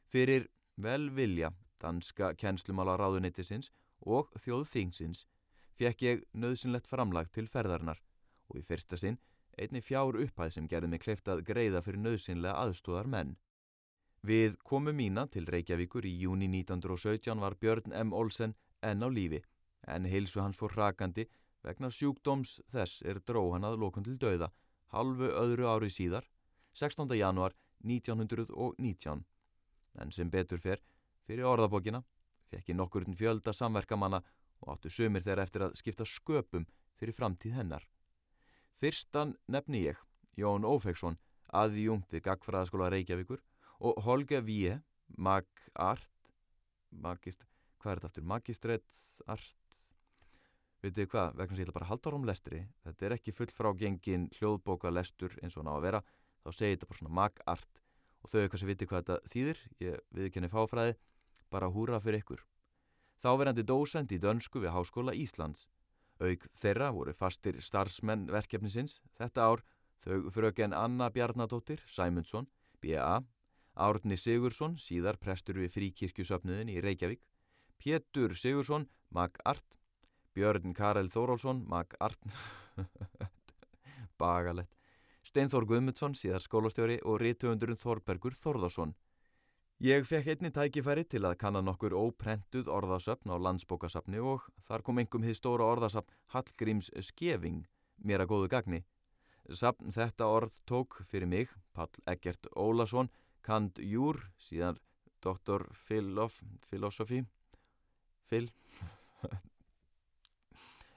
Fyrir 0.05 0.48
velvilja 0.77 1.50
danska 1.81 2.33
kennslumála 2.38 2.95
ráðuneytisins 3.01 3.72
og 4.05 4.29
þjóðþingsins 4.43 5.25
fekk 5.79 6.05
ég 6.05 6.25
nöðsynlegt 6.38 6.89
framlag 6.89 7.31
til 7.33 7.48
ferðarnar 7.50 8.01
og 8.50 8.60
í 8.62 8.65
fyrsta 8.67 9.00
sinn 9.00 9.17
einni 9.57 9.81
fjár 9.81 10.17
upphæð 10.22 10.53
sem 10.55 10.67
gerði 10.69 10.91
mig 10.93 11.01
kleift 11.03 11.29
að 11.29 11.43
greiða 11.50 11.81
fyrir 11.86 12.01
nöðsynlega 12.05 12.53
aðstóðar 12.62 13.10
menn. 13.10 13.36
Við 14.24 14.55
komum 14.63 14.95
mína 14.95 15.25
til 15.27 15.45
Reykjavíkur 15.50 16.05
í 16.07 16.13
júni 16.22 16.48
1917 16.48 17.41
var 17.43 17.57
Björn 17.60 17.91
M. 17.91 18.13
Olsen 18.13 18.55
enn 18.81 19.03
á 19.03 19.10
lífi, 19.12 19.41
en 19.88 20.05
heilsu 20.07 20.41
hans 20.41 20.57
fór 20.57 20.74
hrakandi 20.77 21.27
vegna 21.63 21.89
sjúkdóms 21.91 22.60
þess 22.74 23.01
er 23.08 23.20
dró 23.24 23.46
hann 23.53 23.65
að 23.67 23.79
lókun 23.84 24.05
til 24.05 24.17
dauða, 24.20 24.51
halvu 24.93 25.29
öðru 25.32 25.70
ári 25.72 25.89
síðar, 25.91 26.27
16. 26.74 27.08
januar 27.17 27.55
1919. 27.84 29.24
En 30.01 30.12
sem 30.12 30.29
betur 30.29 30.60
fer, 30.60 30.82
fyrir 31.27 31.48
orðabókina, 31.48 32.03
fekk 32.51 32.74
ég 32.74 32.77
nokkurinn 32.77 33.17
fjölda 33.17 33.53
samverkamanna 33.53 34.22
og 34.63 34.75
áttu 34.75 34.91
sömur 34.91 35.24
þeirra 35.24 35.46
eftir 35.48 35.65
að 35.67 35.77
skipta 35.79 36.08
sköpum 36.08 36.67
fyrir 37.00 37.15
framtíð 37.15 37.58
hennar. 37.60 37.86
Fyrstan 38.79 39.36
nefni 39.48 39.86
ég, 39.88 40.00
Jón 40.36 40.65
Ófeksson, 40.67 41.17
aðjungt 41.53 42.12
við 42.12 42.25
Gagfræðaskóla 42.27 42.89
Reykjavíkur 42.91 43.43
og 43.84 44.00
Holge 44.03 44.41
Víe, 44.43 44.79
mag-art, 45.17 46.10
magist, 46.89 47.46
hvað 47.79 47.91
er 47.91 48.01
þetta 48.01 48.12
aftur, 48.12 48.27
magistrætt 48.34 49.01
vitið 50.83 50.99
þið 50.99 51.09
hvað, 51.13 51.35
vegna 51.39 51.55
sem 51.55 51.61
ég 51.61 51.67
ætla 51.67 51.77
bara 51.77 51.87
að 51.87 51.91
halda 51.93 52.11
árum 52.11 52.27
lestri, 52.27 52.59
þetta 52.83 53.05
er 53.07 53.15
ekki 53.15 53.33
full 53.35 53.51
frá 53.55 53.69
gengin 53.79 54.29
hljóðbóka 54.37 54.91
lestur 54.91 55.35
eins 55.41 55.55
og 55.57 55.67
ná 55.67 55.71
að 55.77 55.85
vera, 55.87 56.01
þá 56.43 56.49
segir 56.51 56.75
þetta 56.75 56.89
bara 56.89 56.99
svona 56.99 57.17
mag-art 57.19 57.83
og 58.23 58.31
þau 58.31 58.39
eitthvað 58.41 58.61
sem 58.61 58.71
vitið 58.71 58.89
hvað 58.89 59.03
þetta 59.03 59.33
þýðir, 59.33 59.61
ég 59.83 60.01
viðkenni 60.17 60.51
fáfræði, 60.51 60.97
bara 61.53 61.69
húra 61.71 61.99
fyrir 62.03 62.23
ykkur. 62.23 62.43
Þáverandi 63.23 63.63
dósend 63.67 64.11
í 64.11 64.19
dönsku 64.19 64.59
við 64.63 64.73
Háskóla 64.75 65.13
Íslands. 65.15 65.69
Aug 66.23 66.43
þeirra 66.59 66.89
voru 66.95 67.13
fastir 67.15 67.59
starfsmenn 67.63 68.27
verkefnisins 68.31 68.99
þetta 69.17 69.47
ár 69.47 69.63
þau 70.03 70.29
fröken 70.35 70.75
Anna 70.75 71.09
Bjarnadóttir, 71.13 71.83
Sæmundsson, 71.87 72.49
B.A., 72.83 73.21
Árni 73.73 74.17
Sigursson, 74.19 74.75
síðar 74.77 75.17
prestur 75.17 75.57
við 75.57 75.71
fríkirkjusöfnuðin 75.73 76.69
í 76.69 76.81
Reykjavík, 76.83 77.23
Pétur 77.81 78.35
Sigursson, 78.37 78.85
mag-art, 79.15 79.79
Björn 80.33 80.73
Karel 80.73 81.09
Þórólsson, 81.13 81.63
mag-art, 81.69 82.37
bagalett, 84.21 84.71
Steinþór 85.29 85.65
Guðmundsson, 85.69 86.15
síðar 86.17 86.43
skólastjóri 86.43 86.99
og 87.05 87.21
rítuundurinn 87.21 87.79
Þorbergur 87.79 88.35
Þorðarsson. 88.37 88.95
Ég 89.83 90.05
fekk 90.07 90.29
einni 90.33 90.51
tækifæri 90.53 91.03
til 91.09 91.23
að 91.27 91.37
kanna 91.41 91.61
nokkur 91.65 91.95
óprentuð 91.97 92.69
orðasöfn 92.71 93.33
á 93.33 93.37
landsbókasöfni 93.41 94.21
og 94.21 94.45
þar 94.67 94.83
kom 94.85 95.01
engum 95.01 95.25
hið 95.25 95.39
stóra 95.39 95.67
orðasöfn 95.73 96.13
Hallgríms 96.35 96.91
Skeving 97.03 97.65
mér 98.03 98.23
að 98.23 98.31
góðu 98.33 98.51
gagni. 98.53 98.81
Söfn 99.51 99.91
þetta 99.91 100.29
orð 100.31 100.59
tók 100.69 101.01
fyrir 101.09 101.27
mig, 101.27 101.51
Pall 101.75 101.91
Eggert 102.07 102.47
Ólason, 102.55 103.09
kand 103.43 103.81
júr, 103.83 104.21
síðan 104.39 104.79
doktor 105.23 105.67
filosofi, 105.83 107.23
fil, 108.29 108.47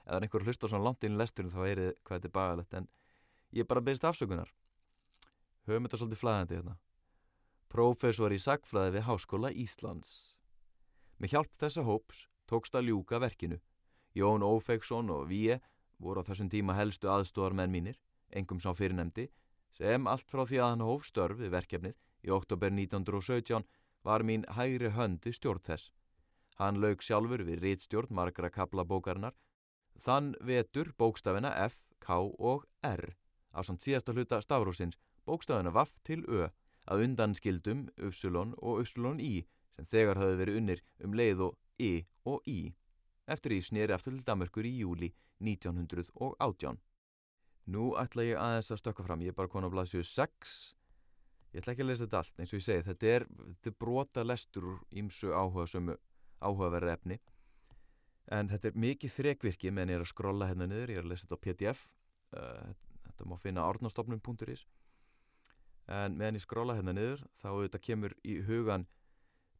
eða 0.07 0.23
einhver 0.23 0.45
hlust 0.47 0.63
á 0.63 0.67
svona 0.71 0.87
langt 0.87 1.03
inn 1.03 1.17
í 1.17 1.21
lesturinn 1.21 1.51
þá 1.51 1.61
er 1.67 1.81
þið 1.81 1.93
hvað 2.07 2.17
þetta 2.17 2.29
er 2.29 2.35
bagalegt. 2.37 2.73
En 2.73 2.87
ég 3.59 3.67
bara 3.67 3.83
byrst 3.83 4.07
afsökunar. 4.07 4.51
Höfum 5.67 5.87
þetta 5.87 5.99
svolítið 6.01 6.21
flæðandi 6.23 6.57
hérna. 6.57 6.75
Prófessor 7.67 8.33
í 8.33 8.39
sagfræði 8.39 8.95
við 8.95 9.07
Háskóla 9.09 9.51
Íslands. 9.51 10.11
Með 11.19 11.33
hjálp 11.33 11.57
þessa 11.59 11.83
hóps 11.83 12.27
tókst 12.47 12.77
að 12.79 12.91
ljúka 12.91 13.19
verkinu. 13.19 13.59
Jón 14.15 14.45
Ófegsson 14.47 15.11
og 15.11 15.27
Víe 15.27 15.59
voru 15.99 16.23
á 16.23 16.27
þessum 16.29 16.49
tíma 16.49 16.77
helstu 16.77 17.11
aðstóðar 17.11 17.57
menn 17.57 17.73
mínir 17.73 17.99
engum 18.31 18.59
sá 18.63 18.71
fyrirnemdi 18.75 19.27
sem 19.75 20.07
allt 20.07 20.29
frá 20.31 20.45
því 20.47 20.61
að 20.61 20.71
hann 20.71 20.85
hóf 20.87 21.05
störf 21.07 21.39
við 21.41 21.53
verkefnið 21.53 21.95
í 22.27 22.33
oktober 22.33 22.71
1917 22.73 23.67
var 24.07 24.23
mín 24.23 24.45
hægri 24.57 24.93
höndi 24.95 25.33
stjórn 25.35 25.63
þess. 25.67 25.91
Hann 26.57 26.79
lauk 26.81 27.03
sjálfur 27.05 27.43
við 27.45 27.61
rítstjórn 27.65 28.13
margra 28.15 28.49
kaplabókarinnar 28.49 29.35
Þann 29.97 30.33
vetur 30.45 30.91
bókstafina 30.97 31.53
F, 31.65 31.83
K 31.99 32.17
og 32.21 32.65
R 32.85 33.15
á 33.53 33.59
samt 33.65 33.81
síðasta 33.81 34.13
hluta 34.13 34.39
stafrósins 34.43 34.97
bókstafina 35.25 35.73
Vaff 35.73 35.97
til 36.05 36.23
Ö 36.29 36.49
að 36.87 37.03
undan 37.03 37.35
skildum 37.35 37.87
Upsilon 37.97 38.53
og 38.57 38.83
Upsilon 38.83 39.19
I 39.19 39.45
sem 39.75 39.87
þegar 39.91 40.21
hafði 40.21 40.37
verið 40.41 40.59
unnir 40.61 40.83
um 41.03 41.15
leið 41.17 41.43
og 41.47 41.57
I 41.83 41.91
og 42.25 42.45
I 42.47 42.73
eftir 43.27 43.57
í 43.57 43.61
snýri 43.61 43.95
aftur 43.95 44.15
til 44.15 44.23
Damörkur 44.27 44.65
í 44.65 44.77
júli 44.79 45.11
1918. 45.43 46.79
Nú 47.67 47.89
ætla 47.99 48.23
ég 48.23 48.39
aðeins 48.39 48.71
að 48.71 48.79
stökka 48.79 49.03
fram, 49.03 49.21
ég 49.21 49.33
er 49.33 49.37
bara 49.37 49.51
konar 49.51 49.67
á 49.69 49.75
blaðsjöu 49.75 50.05
6 50.07 50.53
ég 51.53 51.61
ætla 51.61 51.73
ekki 51.73 51.83
að 51.83 51.89
lesa 51.91 52.05
þetta 52.05 52.21
allt 52.21 52.39
eins 52.39 52.53
og 52.53 52.59
ég 52.59 52.65
segi, 52.67 52.85
þetta 52.87 53.09
er, 53.15 53.25
þetta 53.27 53.71
er 53.71 53.77
brota 53.81 54.23
lestur 54.23 54.69
úr 54.71 54.79
ímsu 55.01 55.33
áhugaverði 55.35 56.93
efni 56.93 57.19
en 58.33 58.49
þetta 58.51 58.71
er 58.71 58.81
mikið 58.83 59.13
þrekvirki 59.13 59.71
meðan 59.71 59.93
ég 59.93 59.99
er 59.99 60.03
að 60.03 60.11
skrolla 60.11 60.49
hérna 60.49 60.67
niður, 60.67 60.91
ég 60.91 60.99
er 60.99 61.05
að 61.05 61.13
lesa 61.13 61.27
þetta 61.27 61.39
á 61.39 61.45
pdf 61.45 61.85
uh, 62.37 62.67
þetta 63.07 63.29
má 63.29 63.37
finna 63.43 63.65
árnastofnum.is 63.67 64.65
en 65.87 66.17
meðan 66.19 66.39
ég 66.39 66.43
skrolla 66.43 66.75
hérna 66.75 66.95
niður 66.97 67.23
þá 67.39 67.49
þetta 67.53 67.83
kemur 67.87 68.15
í 68.27 68.39
hugan 68.47 68.87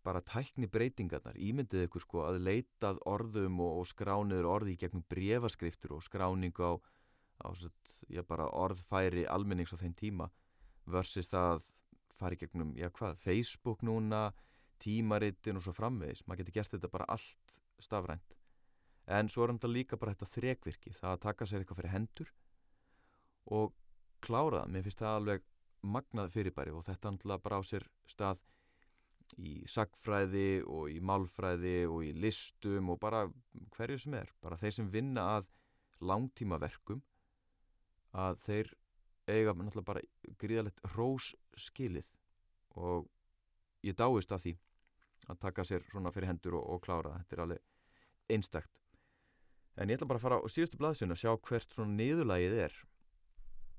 bara 0.08 0.24
tækni 0.24 0.70
breytingarnar 0.72 1.40
ímyndið 1.40 1.88
ykkur 1.88 2.04
sko 2.04 2.26
að 2.28 2.42
leitað 2.44 3.00
orðum 3.10 3.60
og, 3.64 3.82
og 3.82 3.90
skrániður 3.90 4.50
orði 4.52 4.76
í 4.76 4.80
gegnum 4.80 5.04
brefaskriftur 5.12 5.98
og 5.98 6.04
skráningu 6.06 6.64
á, 6.64 6.74
á 7.44 7.48
satt, 7.60 7.96
já, 8.08 8.24
orðfæri 8.28 9.26
almennings 9.28 9.76
á 9.76 9.80
þeim 9.80 9.96
tíma 10.00 10.30
versus 10.88 11.28
það 11.32 11.66
fari 12.18 12.40
gegnum, 12.40 12.72
já 12.80 12.88
hvað, 12.90 13.20
Facebook 13.20 13.84
núna 13.86 14.30
tímarittin 14.82 15.60
og 15.60 15.66
svo 15.66 15.74
framvegis. 15.76 16.24
Maður 16.26 16.46
getur 16.46 16.56
gert 16.56 16.74
þetta 16.76 16.94
bara 16.94 17.10
allt 17.14 17.60
stafrænt 17.84 18.37
en 19.08 19.30
svo 19.32 19.46
er 19.46 19.54
þetta 19.56 19.72
líka 19.72 20.00
bara 20.00 20.14
þetta 20.16 20.34
þrekvirki 20.36 20.94
það 20.98 21.14
að 21.14 21.24
taka 21.24 21.48
sér 21.48 21.64
eitthvað 21.64 21.80
fyrir 21.82 21.94
hendur 21.94 22.32
og 23.58 23.74
klára 24.24 24.64
það. 24.64 24.72
Mér 24.74 24.86
finnst 24.88 25.02
það 25.02 25.20
alveg 25.22 25.46
magnað 25.88 26.32
fyrirbæri 26.34 26.74
og 26.76 26.86
þetta 26.88 27.12
handla 27.12 27.38
bara 27.44 27.60
á 27.60 27.64
sér 27.64 27.88
stað 28.12 28.42
í 29.38 29.54
sagfræði 29.68 30.64
og 30.64 30.92
í 30.92 31.00
málfræði 31.04 31.78
og 31.88 32.04
í 32.08 32.12
listum 32.16 32.92
og 32.94 33.00
bara 33.00 33.26
hverju 33.76 34.00
sem 34.04 34.18
er. 34.20 34.32
Bara 34.44 34.60
þeir 34.60 34.76
sem 34.80 34.92
vinna 34.92 35.28
að 35.38 35.48
langtímaverkum 36.04 37.02
að 38.18 38.40
þeir 38.46 38.74
eiga 39.28 39.54
náttúrulega 39.54 39.88
bara 39.88 40.36
gríðalegt 40.40 40.84
rós 40.96 41.34
skilið 41.60 42.08
og 42.80 43.08
ég 43.84 43.96
dáist 43.98 44.32
af 44.32 44.44
því 44.44 44.56
að 45.28 45.40
taka 45.42 45.66
sér 45.68 45.84
svona 45.92 46.14
fyrir 46.16 46.32
hendur 46.32 46.60
og, 46.60 46.68
og 46.76 46.84
klára 46.86 47.18
þetta 47.20 47.36
er 47.36 47.44
alveg 47.44 48.32
einstakt 48.32 48.84
En 49.78 49.90
ég 49.92 50.00
ætla 50.00 50.08
bara 50.10 50.18
að 50.18 50.26
fara 50.26 50.38
á 50.42 50.50
síðustu 50.50 50.80
blaðsjónu 50.82 51.14
að 51.14 51.22
sjá 51.22 51.32
hvert 51.48 51.74
svona 51.74 51.98
niðurlægið 52.00 52.56
er 52.66 52.78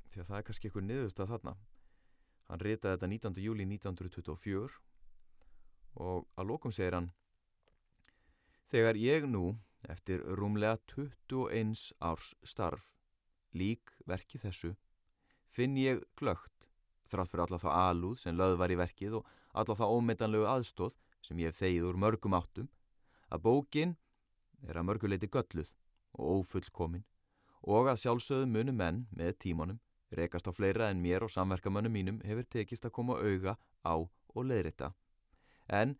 því 0.08 0.20
að 0.22 0.28
það 0.28 0.38
er 0.38 0.44
kannski 0.46 0.68
eitthvað 0.68 0.87
niðurstað 0.88 1.32
þarna. 1.32 1.54
Hann 2.48 2.62
ritaði 2.62 2.94
þetta 2.94 3.08
19. 3.12 3.40
júli 3.44 3.66
1924 3.66 4.76
og 5.98 6.28
að 6.38 6.48
lókum 6.52 6.74
segir 6.74 6.96
hann 6.96 7.11
Þegar 8.68 9.00
ég 9.00 9.26
nú, 9.26 9.56
eftir 9.88 10.22
rúmlega 10.37 10.76
21 10.92 11.88
árs 12.04 12.34
starf, 12.44 12.84
lík 13.56 13.94
verki 14.06 14.38
þessu, 14.38 14.74
finn 15.48 15.76
ég 15.80 16.02
glögt, 16.20 16.68
þrátt 17.08 17.32
fyrir 17.32 17.44
alla 17.46 17.61
þá 17.62 17.68
alúð 17.72 18.18
sem 18.20 18.37
löð 18.37 18.58
var 18.61 18.74
í 18.74 18.76
verkið 18.76 19.18
og 19.18 19.30
alla 19.56 19.76
þá 19.78 19.87
ómyndanlegu 19.88 20.46
aðstóð 20.52 20.98
sem 21.24 21.40
ég 21.40 21.50
hef 21.50 21.62
þegið 21.62 21.88
úr 21.88 22.00
mörgum 22.04 22.37
áttum, 22.37 22.68
að 23.32 23.44
bókin 23.48 23.96
er 24.68 24.76
að 24.76 24.90
mörguleiti 24.90 25.32
gölluð 25.32 25.72
og 26.14 26.40
ófullkomin 26.40 27.05
og 27.68 27.90
að 27.90 28.01
sjálfsögðu 28.05 28.49
munu 28.49 28.73
menn 28.73 29.05
með 29.11 29.37
tímanum 29.44 29.81
rekast 30.14 30.49
á 30.49 30.53
fleira 30.55 30.88
en 30.90 31.03
mér 31.03 31.25
og 31.27 31.33
samverkamönnum 31.33 31.92
mínum 31.92 32.21
hefur 32.25 32.47
tekist 32.49 32.87
að 32.87 32.94
koma 32.97 33.18
auga 33.18 33.57
á 33.85 33.94
og 33.99 34.44
leiðrita. 34.44 34.92
En 35.68 35.97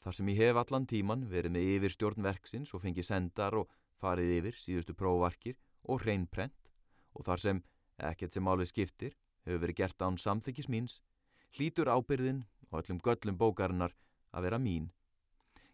þar 0.00 0.16
sem 0.16 0.30
ég 0.32 0.40
hef 0.40 0.60
allan 0.60 0.86
tíman 0.88 1.26
verið 1.28 1.54
með 1.56 1.68
yfir 1.76 1.94
stjórnverksins 1.96 2.72
og 2.74 2.82
fengið 2.84 3.08
sendar 3.08 3.56
og 3.58 3.70
farið 4.00 4.36
yfir 4.38 4.58
síðustu 4.58 4.96
prófarkir 4.96 5.58
og 5.84 6.02
hreinprent 6.04 6.72
og 7.12 7.26
þar 7.28 7.44
sem 7.44 7.62
ekkert 7.98 8.32
sem 8.32 8.48
álið 8.48 8.70
skiptir 8.72 9.16
hefur 9.44 9.62
verið 9.66 9.80
gert 9.82 10.02
án 10.02 10.18
samþykis 10.18 10.70
míns, 10.72 11.00
hlítur 11.52 11.90
ábyrðin 11.92 12.44
og 12.70 12.80
öllum 12.80 13.02
göllum 13.04 13.38
bókarinnar 13.38 13.92
að 14.32 14.48
vera 14.48 14.58
mín. 14.58 14.90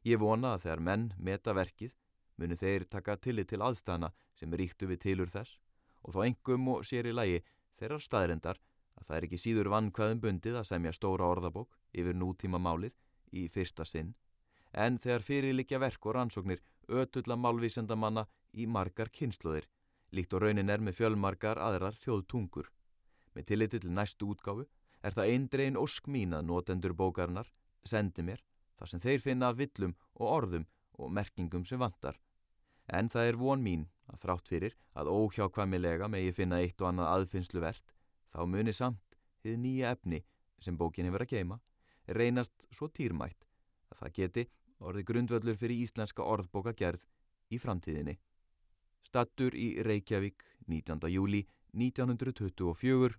Ég 0.03 0.19
vona 0.19 0.57
að 0.57 0.67
þegar 0.67 0.85
menn 0.89 1.11
meta 1.19 1.55
verkið 1.55 1.93
munu 2.39 2.57
þeir 2.57 2.87
taka 2.91 3.17
tillit 3.17 3.51
til 3.53 3.63
aðstæðana 3.63 4.13
sem 4.39 4.55
ríktu 4.61 4.89
við 4.91 5.03
tilur 5.05 5.33
þess 5.33 5.59
og 6.05 6.15
þá 6.15 6.21
engum 6.27 6.69
og 6.75 6.87
sér 6.87 7.11
í 7.11 7.15
lægi 7.15 7.43
þeirrar 7.81 8.05
staðrendar 8.05 8.61
að 8.99 9.07
það 9.07 9.17
er 9.17 9.27
ekki 9.29 9.43
síður 9.43 9.73
vannkvæðum 9.75 10.23
bundið 10.25 10.61
að 10.61 10.69
semja 10.71 10.95
stóra 10.95 11.29
orðabók 11.35 11.77
yfir 11.93 12.17
nútíma 12.19 12.61
málið 12.63 12.95
í 13.35 13.49
fyrsta 13.53 13.87
sinn 13.87 14.15
en 14.73 14.99
þegar 15.03 15.27
fyrirlikja 15.27 15.81
verk 15.83 16.07
og 16.07 16.17
rannsóknir 16.17 16.63
ötulla 16.89 17.37
málvísendamanna 17.37 18.27
í 18.55 18.67
margar 18.67 19.11
kynsluðir 19.13 19.69
líkt 20.13 20.35
og 20.35 20.45
raunin 20.45 20.73
er 20.73 20.81
með 20.81 20.99
fjölmargar 21.03 21.61
aðrar 21.61 21.97
þjóðtungur. 22.01 22.69
Með 23.35 23.49
tilliti 23.51 23.81
til 23.83 23.93
næstu 23.93 24.31
útgáfu 24.33 24.65
er 25.05 25.15
það 25.15 25.33
eindrein 25.35 25.81
ósk 25.81 26.09
mín 26.09 26.35
að 26.37 26.49
notendur 26.49 26.95
bókarinnar 26.97 27.51
sendi 27.85 28.25
mér 28.25 28.41
þar 28.79 28.93
sem 28.93 29.03
þeir 29.05 29.25
finna 29.25 29.53
villum 29.53 29.95
og 30.17 30.33
orðum 30.33 30.67
og 30.99 31.13
merkingum 31.15 31.65
sem 31.69 31.81
vantar 31.81 32.19
En 32.89 33.11
það 33.13 33.31
er 33.31 33.39
von 33.41 33.63
mín 33.63 33.87
að 34.09 34.23
þrátt 34.25 34.49
fyrir 34.49 34.77
að 34.97 35.11
óhjákvæmilega 35.13 36.09
megi 36.09 36.33
finna 36.33 36.61
eitt 36.65 36.81
og 36.81 36.91
annað 36.91 37.11
aðfinnsluvert, 37.15 37.93
þá 38.33 38.41
muni 38.49 38.73
samt 38.73 39.19
þið 39.45 39.59
nýja 39.65 39.93
efni 39.97 40.23
sem 40.63 40.79
bókin 40.79 41.09
hefur 41.09 41.25
að 41.27 41.35
geima, 41.35 41.59
reynast 42.09 42.67
svo 42.73 42.89
týrmætt 42.89 43.45
að 43.93 44.01
það 44.01 44.15
geti 44.21 44.47
orði 44.79 45.05
grundvöldur 45.11 45.59
fyrir 45.61 45.85
íslenska 45.85 46.25
orðbóka 46.25 46.73
gerð 46.79 47.05
í 47.53 47.61
framtíðinni. 47.61 48.17
Stattur 49.05 49.55
í 49.57 49.69
Reykjavík 49.85 50.45
19. 50.69 51.09
júli 51.13 51.45
1924, 51.77 53.17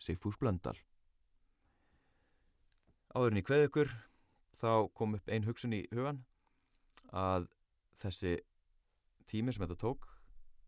Sigfús 0.00 0.38
Blöndal. 0.40 0.76
Áðurinn 3.16 3.40
í 3.40 3.44
kveðukur 3.46 3.90
þá 4.60 4.88
kom 4.94 5.16
upp 5.18 5.28
ein 5.28 5.46
hugsun 5.48 5.74
í 5.74 5.82
hugan 5.90 6.22
að 7.10 7.48
þessi 8.00 8.36
tími 9.30 9.54
sem 9.54 9.64
þetta 9.64 9.78
tók 9.80 10.06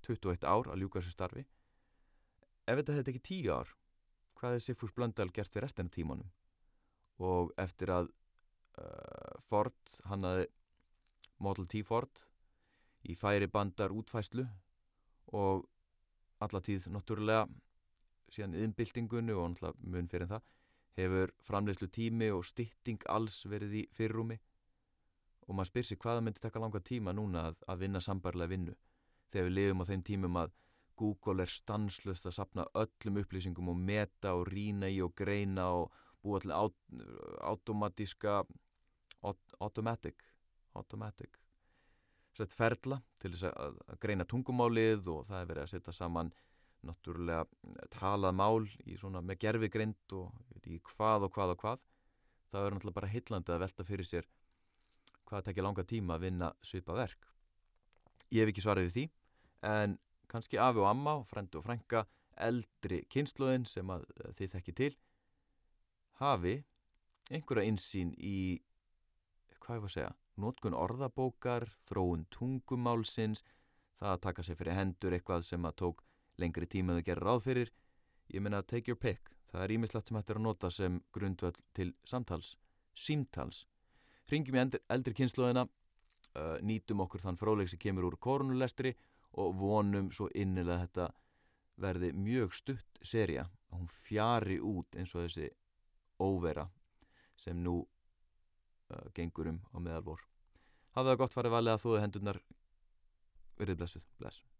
21 0.07 0.47
ár 0.47 0.71
að 0.73 0.83
ljúka 0.83 1.01
þessu 1.01 1.15
starfi. 1.15 1.45
Ef 2.67 2.79
þetta 2.79 2.97
hefði 2.97 3.15
ekki 3.15 3.27
10 3.29 3.55
ár 3.59 3.73
hvað 4.43 4.57
hefði 4.57 4.67
Sigfús 4.67 4.95
Blöndal 4.97 5.31
gert 5.31 5.55
við 5.55 5.63
restina 5.63 5.93
tímanum? 5.95 6.31
Og 7.23 7.53
eftir 7.63 7.93
að 7.95 8.09
uh, 8.83 9.39
Ford 9.47 9.97
hann 10.11 10.27
hafði 10.27 10.49
Model 11.43 11.69
T 11.71 11.83
Ford 11.87 12.23
í 13.07 13.15
færi 13.19 13.47
bandar 13.51 13.95
útfæslu 13.95 14.47
og 15.39 15.67
alla 16.43 16.63
tíð 16.63 16.89
náttúrulega 16.95 17.47
síðan 18.33 18.57
yðnbildingunni 18.59 19.35
og 19.37 19.53
náttúrulega 19.53 19.93
mun 19.95 20.11
fyrir 20.11 20.31
það 20.31 20.49
hefur 20.99 21.33
framleyslu 21.47 21.89
tími 21.89 22.31
og 22.35 22.45
stytting 22.47 23.07
alls 23.11 23.43
verið 23.49 23.79
í 23.81 23.83
fyrirrúmi 23.97 24.39
og 25.53 25.59
maður 25.59 25.69
spyr 25.69 25.87
sér 25.87 26.01
hvaða 26.01 26.25
myndi 26.25 26.41
taka 26.41 26.63
langa 26.63 26.81
tíma 26.81 27.13
núna 27.13 27.51
að, 27.51 27.59
að 27.69 27.85
vinna 27.85 28.01
sambarlega 28.01 28.53
vinnu. 28.55 28.75
Þegar 29.33 29.49
við 29.49 29.57
lifum 29.59 29.85
á 29.85 29.89
þeim 29.91 30.05
tímum 30.09 30.39
að 30.41 30.55
Google 31.03 31.45
er 31.45 31.53
stanslust 31.53 32.29
að 32.29 32.37
sapna 32.39 32.67
öllum 32.79 33.21
upplýsingum 33.21 33.69
og 33.73 33.79
meta 33.81 34.33
og 34.39 34.47
rína 34.49 34.89
í 34.93 35.01
og 35.05 35.13
greina 35.19 35.69
og 35.77 35.93
búa 36.23 36.41
til 36.41 36.55
automatíska 36.55 38.43
automatic 39.61 40.25
automatic 40.79 41.37
sett 42.37 42.55
ferla 42.57 43.01
til 43.21 43.35
þess 43.35 43.51
að, 43.51 43.81
að 43.93 44.01
greina 44.03 44.27
tungumálið 44.29 45.11
og 45.13 45.27
það 45.29 45.41
er 45.41 45.49
verið 45.51 45.65
að 45.65 45.73
setja 45.75 45.97
saman 45.97 46.33
náttúrulega 46.83 47.45
talað 47.93 48.39
mál 48.39 48.65
í 48.89 48.97
svona 48.99 49.23
með 49.23 49.43
gerfigrind 49.45 50.17
og 50.19 50.65
í 50.67 50.81
hvað 50.93 51.29
og 51.29 51.35
hvað 51.35 51.55
og 51.55 51.61
hvað. 51.63 51.83
Það 52.51 52.65
er 52.67 52.75
náttúrulega 52.75 52.99
bara 52.99 53.13
hillandi 53.13 53.53
að 53.55 53.63
velta 53.63 53.87
fyrir 53.87 54.09
sér 54.09 54.31
hvað 55.33 55.47
tekja 55.49 55.65
langa 55.65 55.85
tíma 55.89 56.19
að 56.19 56.27
vinna 56.27 56.51
svipa 56.61 56.97
verk. 56.97 57.29
Ég 58.33 58.45
hef 58.45 58.53
ekki 58.53 58.65
svarið 58.65 58.89
við 58.89 58.97
því 58.97 59.05
en 59.73 59.97
kannski 60.33 60.61
afi 60.61 60.83
og 60.83 60.91
amma 60.91 61.17
frendi 61.29 61.59
og 61.61 61.65
frænka 61.65 62.05
eldri 62.43 63.03
kynsluðin 63.13 63.65
sem 63.69 63.89
að 63.93 64.05
eh, 64.17 64.33
þið 64.37 64.55
þekki 64.57 64.77
til 64.77 64.93
hafi 66.21 66.55
einhverja 67.33 67.69
insýn 67.69 68.13
í 68.19 68.61
hvað 69.63 69.77
ég 69.79 69.83
var 69.85 69.91
að 69.91 69.97
segja 69.97 70.15
nótkun 70.43 70.77
orðabókar, 70.77 71.69
þróun 71.89 72.25
tungumálsins 72.33 73.45
það 74.01 74.15
að 74.15 74.23
taka 74.27 74.45
sér 74.47 74.59
fyrir 74.59 74.79
hendur 74.79 75.17
eitthvað 75.17 75.47
sem 75.47 75.69
að 75.69 75.79
tók 75.85 76.03
lengri 76.41 76.67
tíma 76.67 76.97
að 76.97 77.05
gera 77.11 77.27
ráð 77.29 77.45
fyrir. 77.47 77.73
Ég 78.33 78.43
menna 78.43 78.63
take 78.63 78.91
your 78.91 78.99
pick. 78.99 79.29
Það 79.53 79.67
er 79.67 79.75
ímislegt 79.77 80.09
sem 80.09 80.17
hættir 80.17 80.41
að 80.41 80.47
nota 80.47 80.71
sem 80.73 80.97
grundvöld 81.13 81.61
til 81.77 81.93
samtals, 82.09 82.57
símtals 82.97 83.67
ringjum 84.31 84.59
í 84.59 84.63
eldri 84.93 85.15
kynsluðina 85.17 85.65
uh, 85.67 86.59
nýtum 86.63 87.03
okkur 87.05 87.25
þann 87.25 87.41
fróleg 87.41 87.71
sem 87.71 87.81
kemur 87.83 88.11
úr 88.11 88.19
korunulestri 88.21 88.95
og 89.41 89.57
vonum 89.57 90.11
svo 90.13 90.29
innilega 90.35 90.85
þetta 90.85 91.09
verði 91.83 92.13
mjög 92.13 92.55
stutt 92.55 93.03
seria 93.03 93.47
hún 93.73 93.89
fjari 94.05 94.59
út 94.61 94.99
eins 95.01 95.15
og 95.17 95.25
þessi 95.27 95.49
óvera 96.21 96.69
sem 97.41 97.59
nú 97.65 97.81
uh, 97.83 99.07
gengur 99.17 99.51
um 99.51 99.61
á 99.73 99.79
meðalvor. 99.81 100.23
Hafðu 100.93 101.15
það 101.15 101.21
gott 101.25 101.37
farið 101.37 101.57
valið 101.57 101.75
að 101.75 101.85
þóðu 101.87 102.03
hendurnar 102.05 102.43
verið 103.59 103.81
blessuð. 103.81 104.09
Bless. 104.21 104.52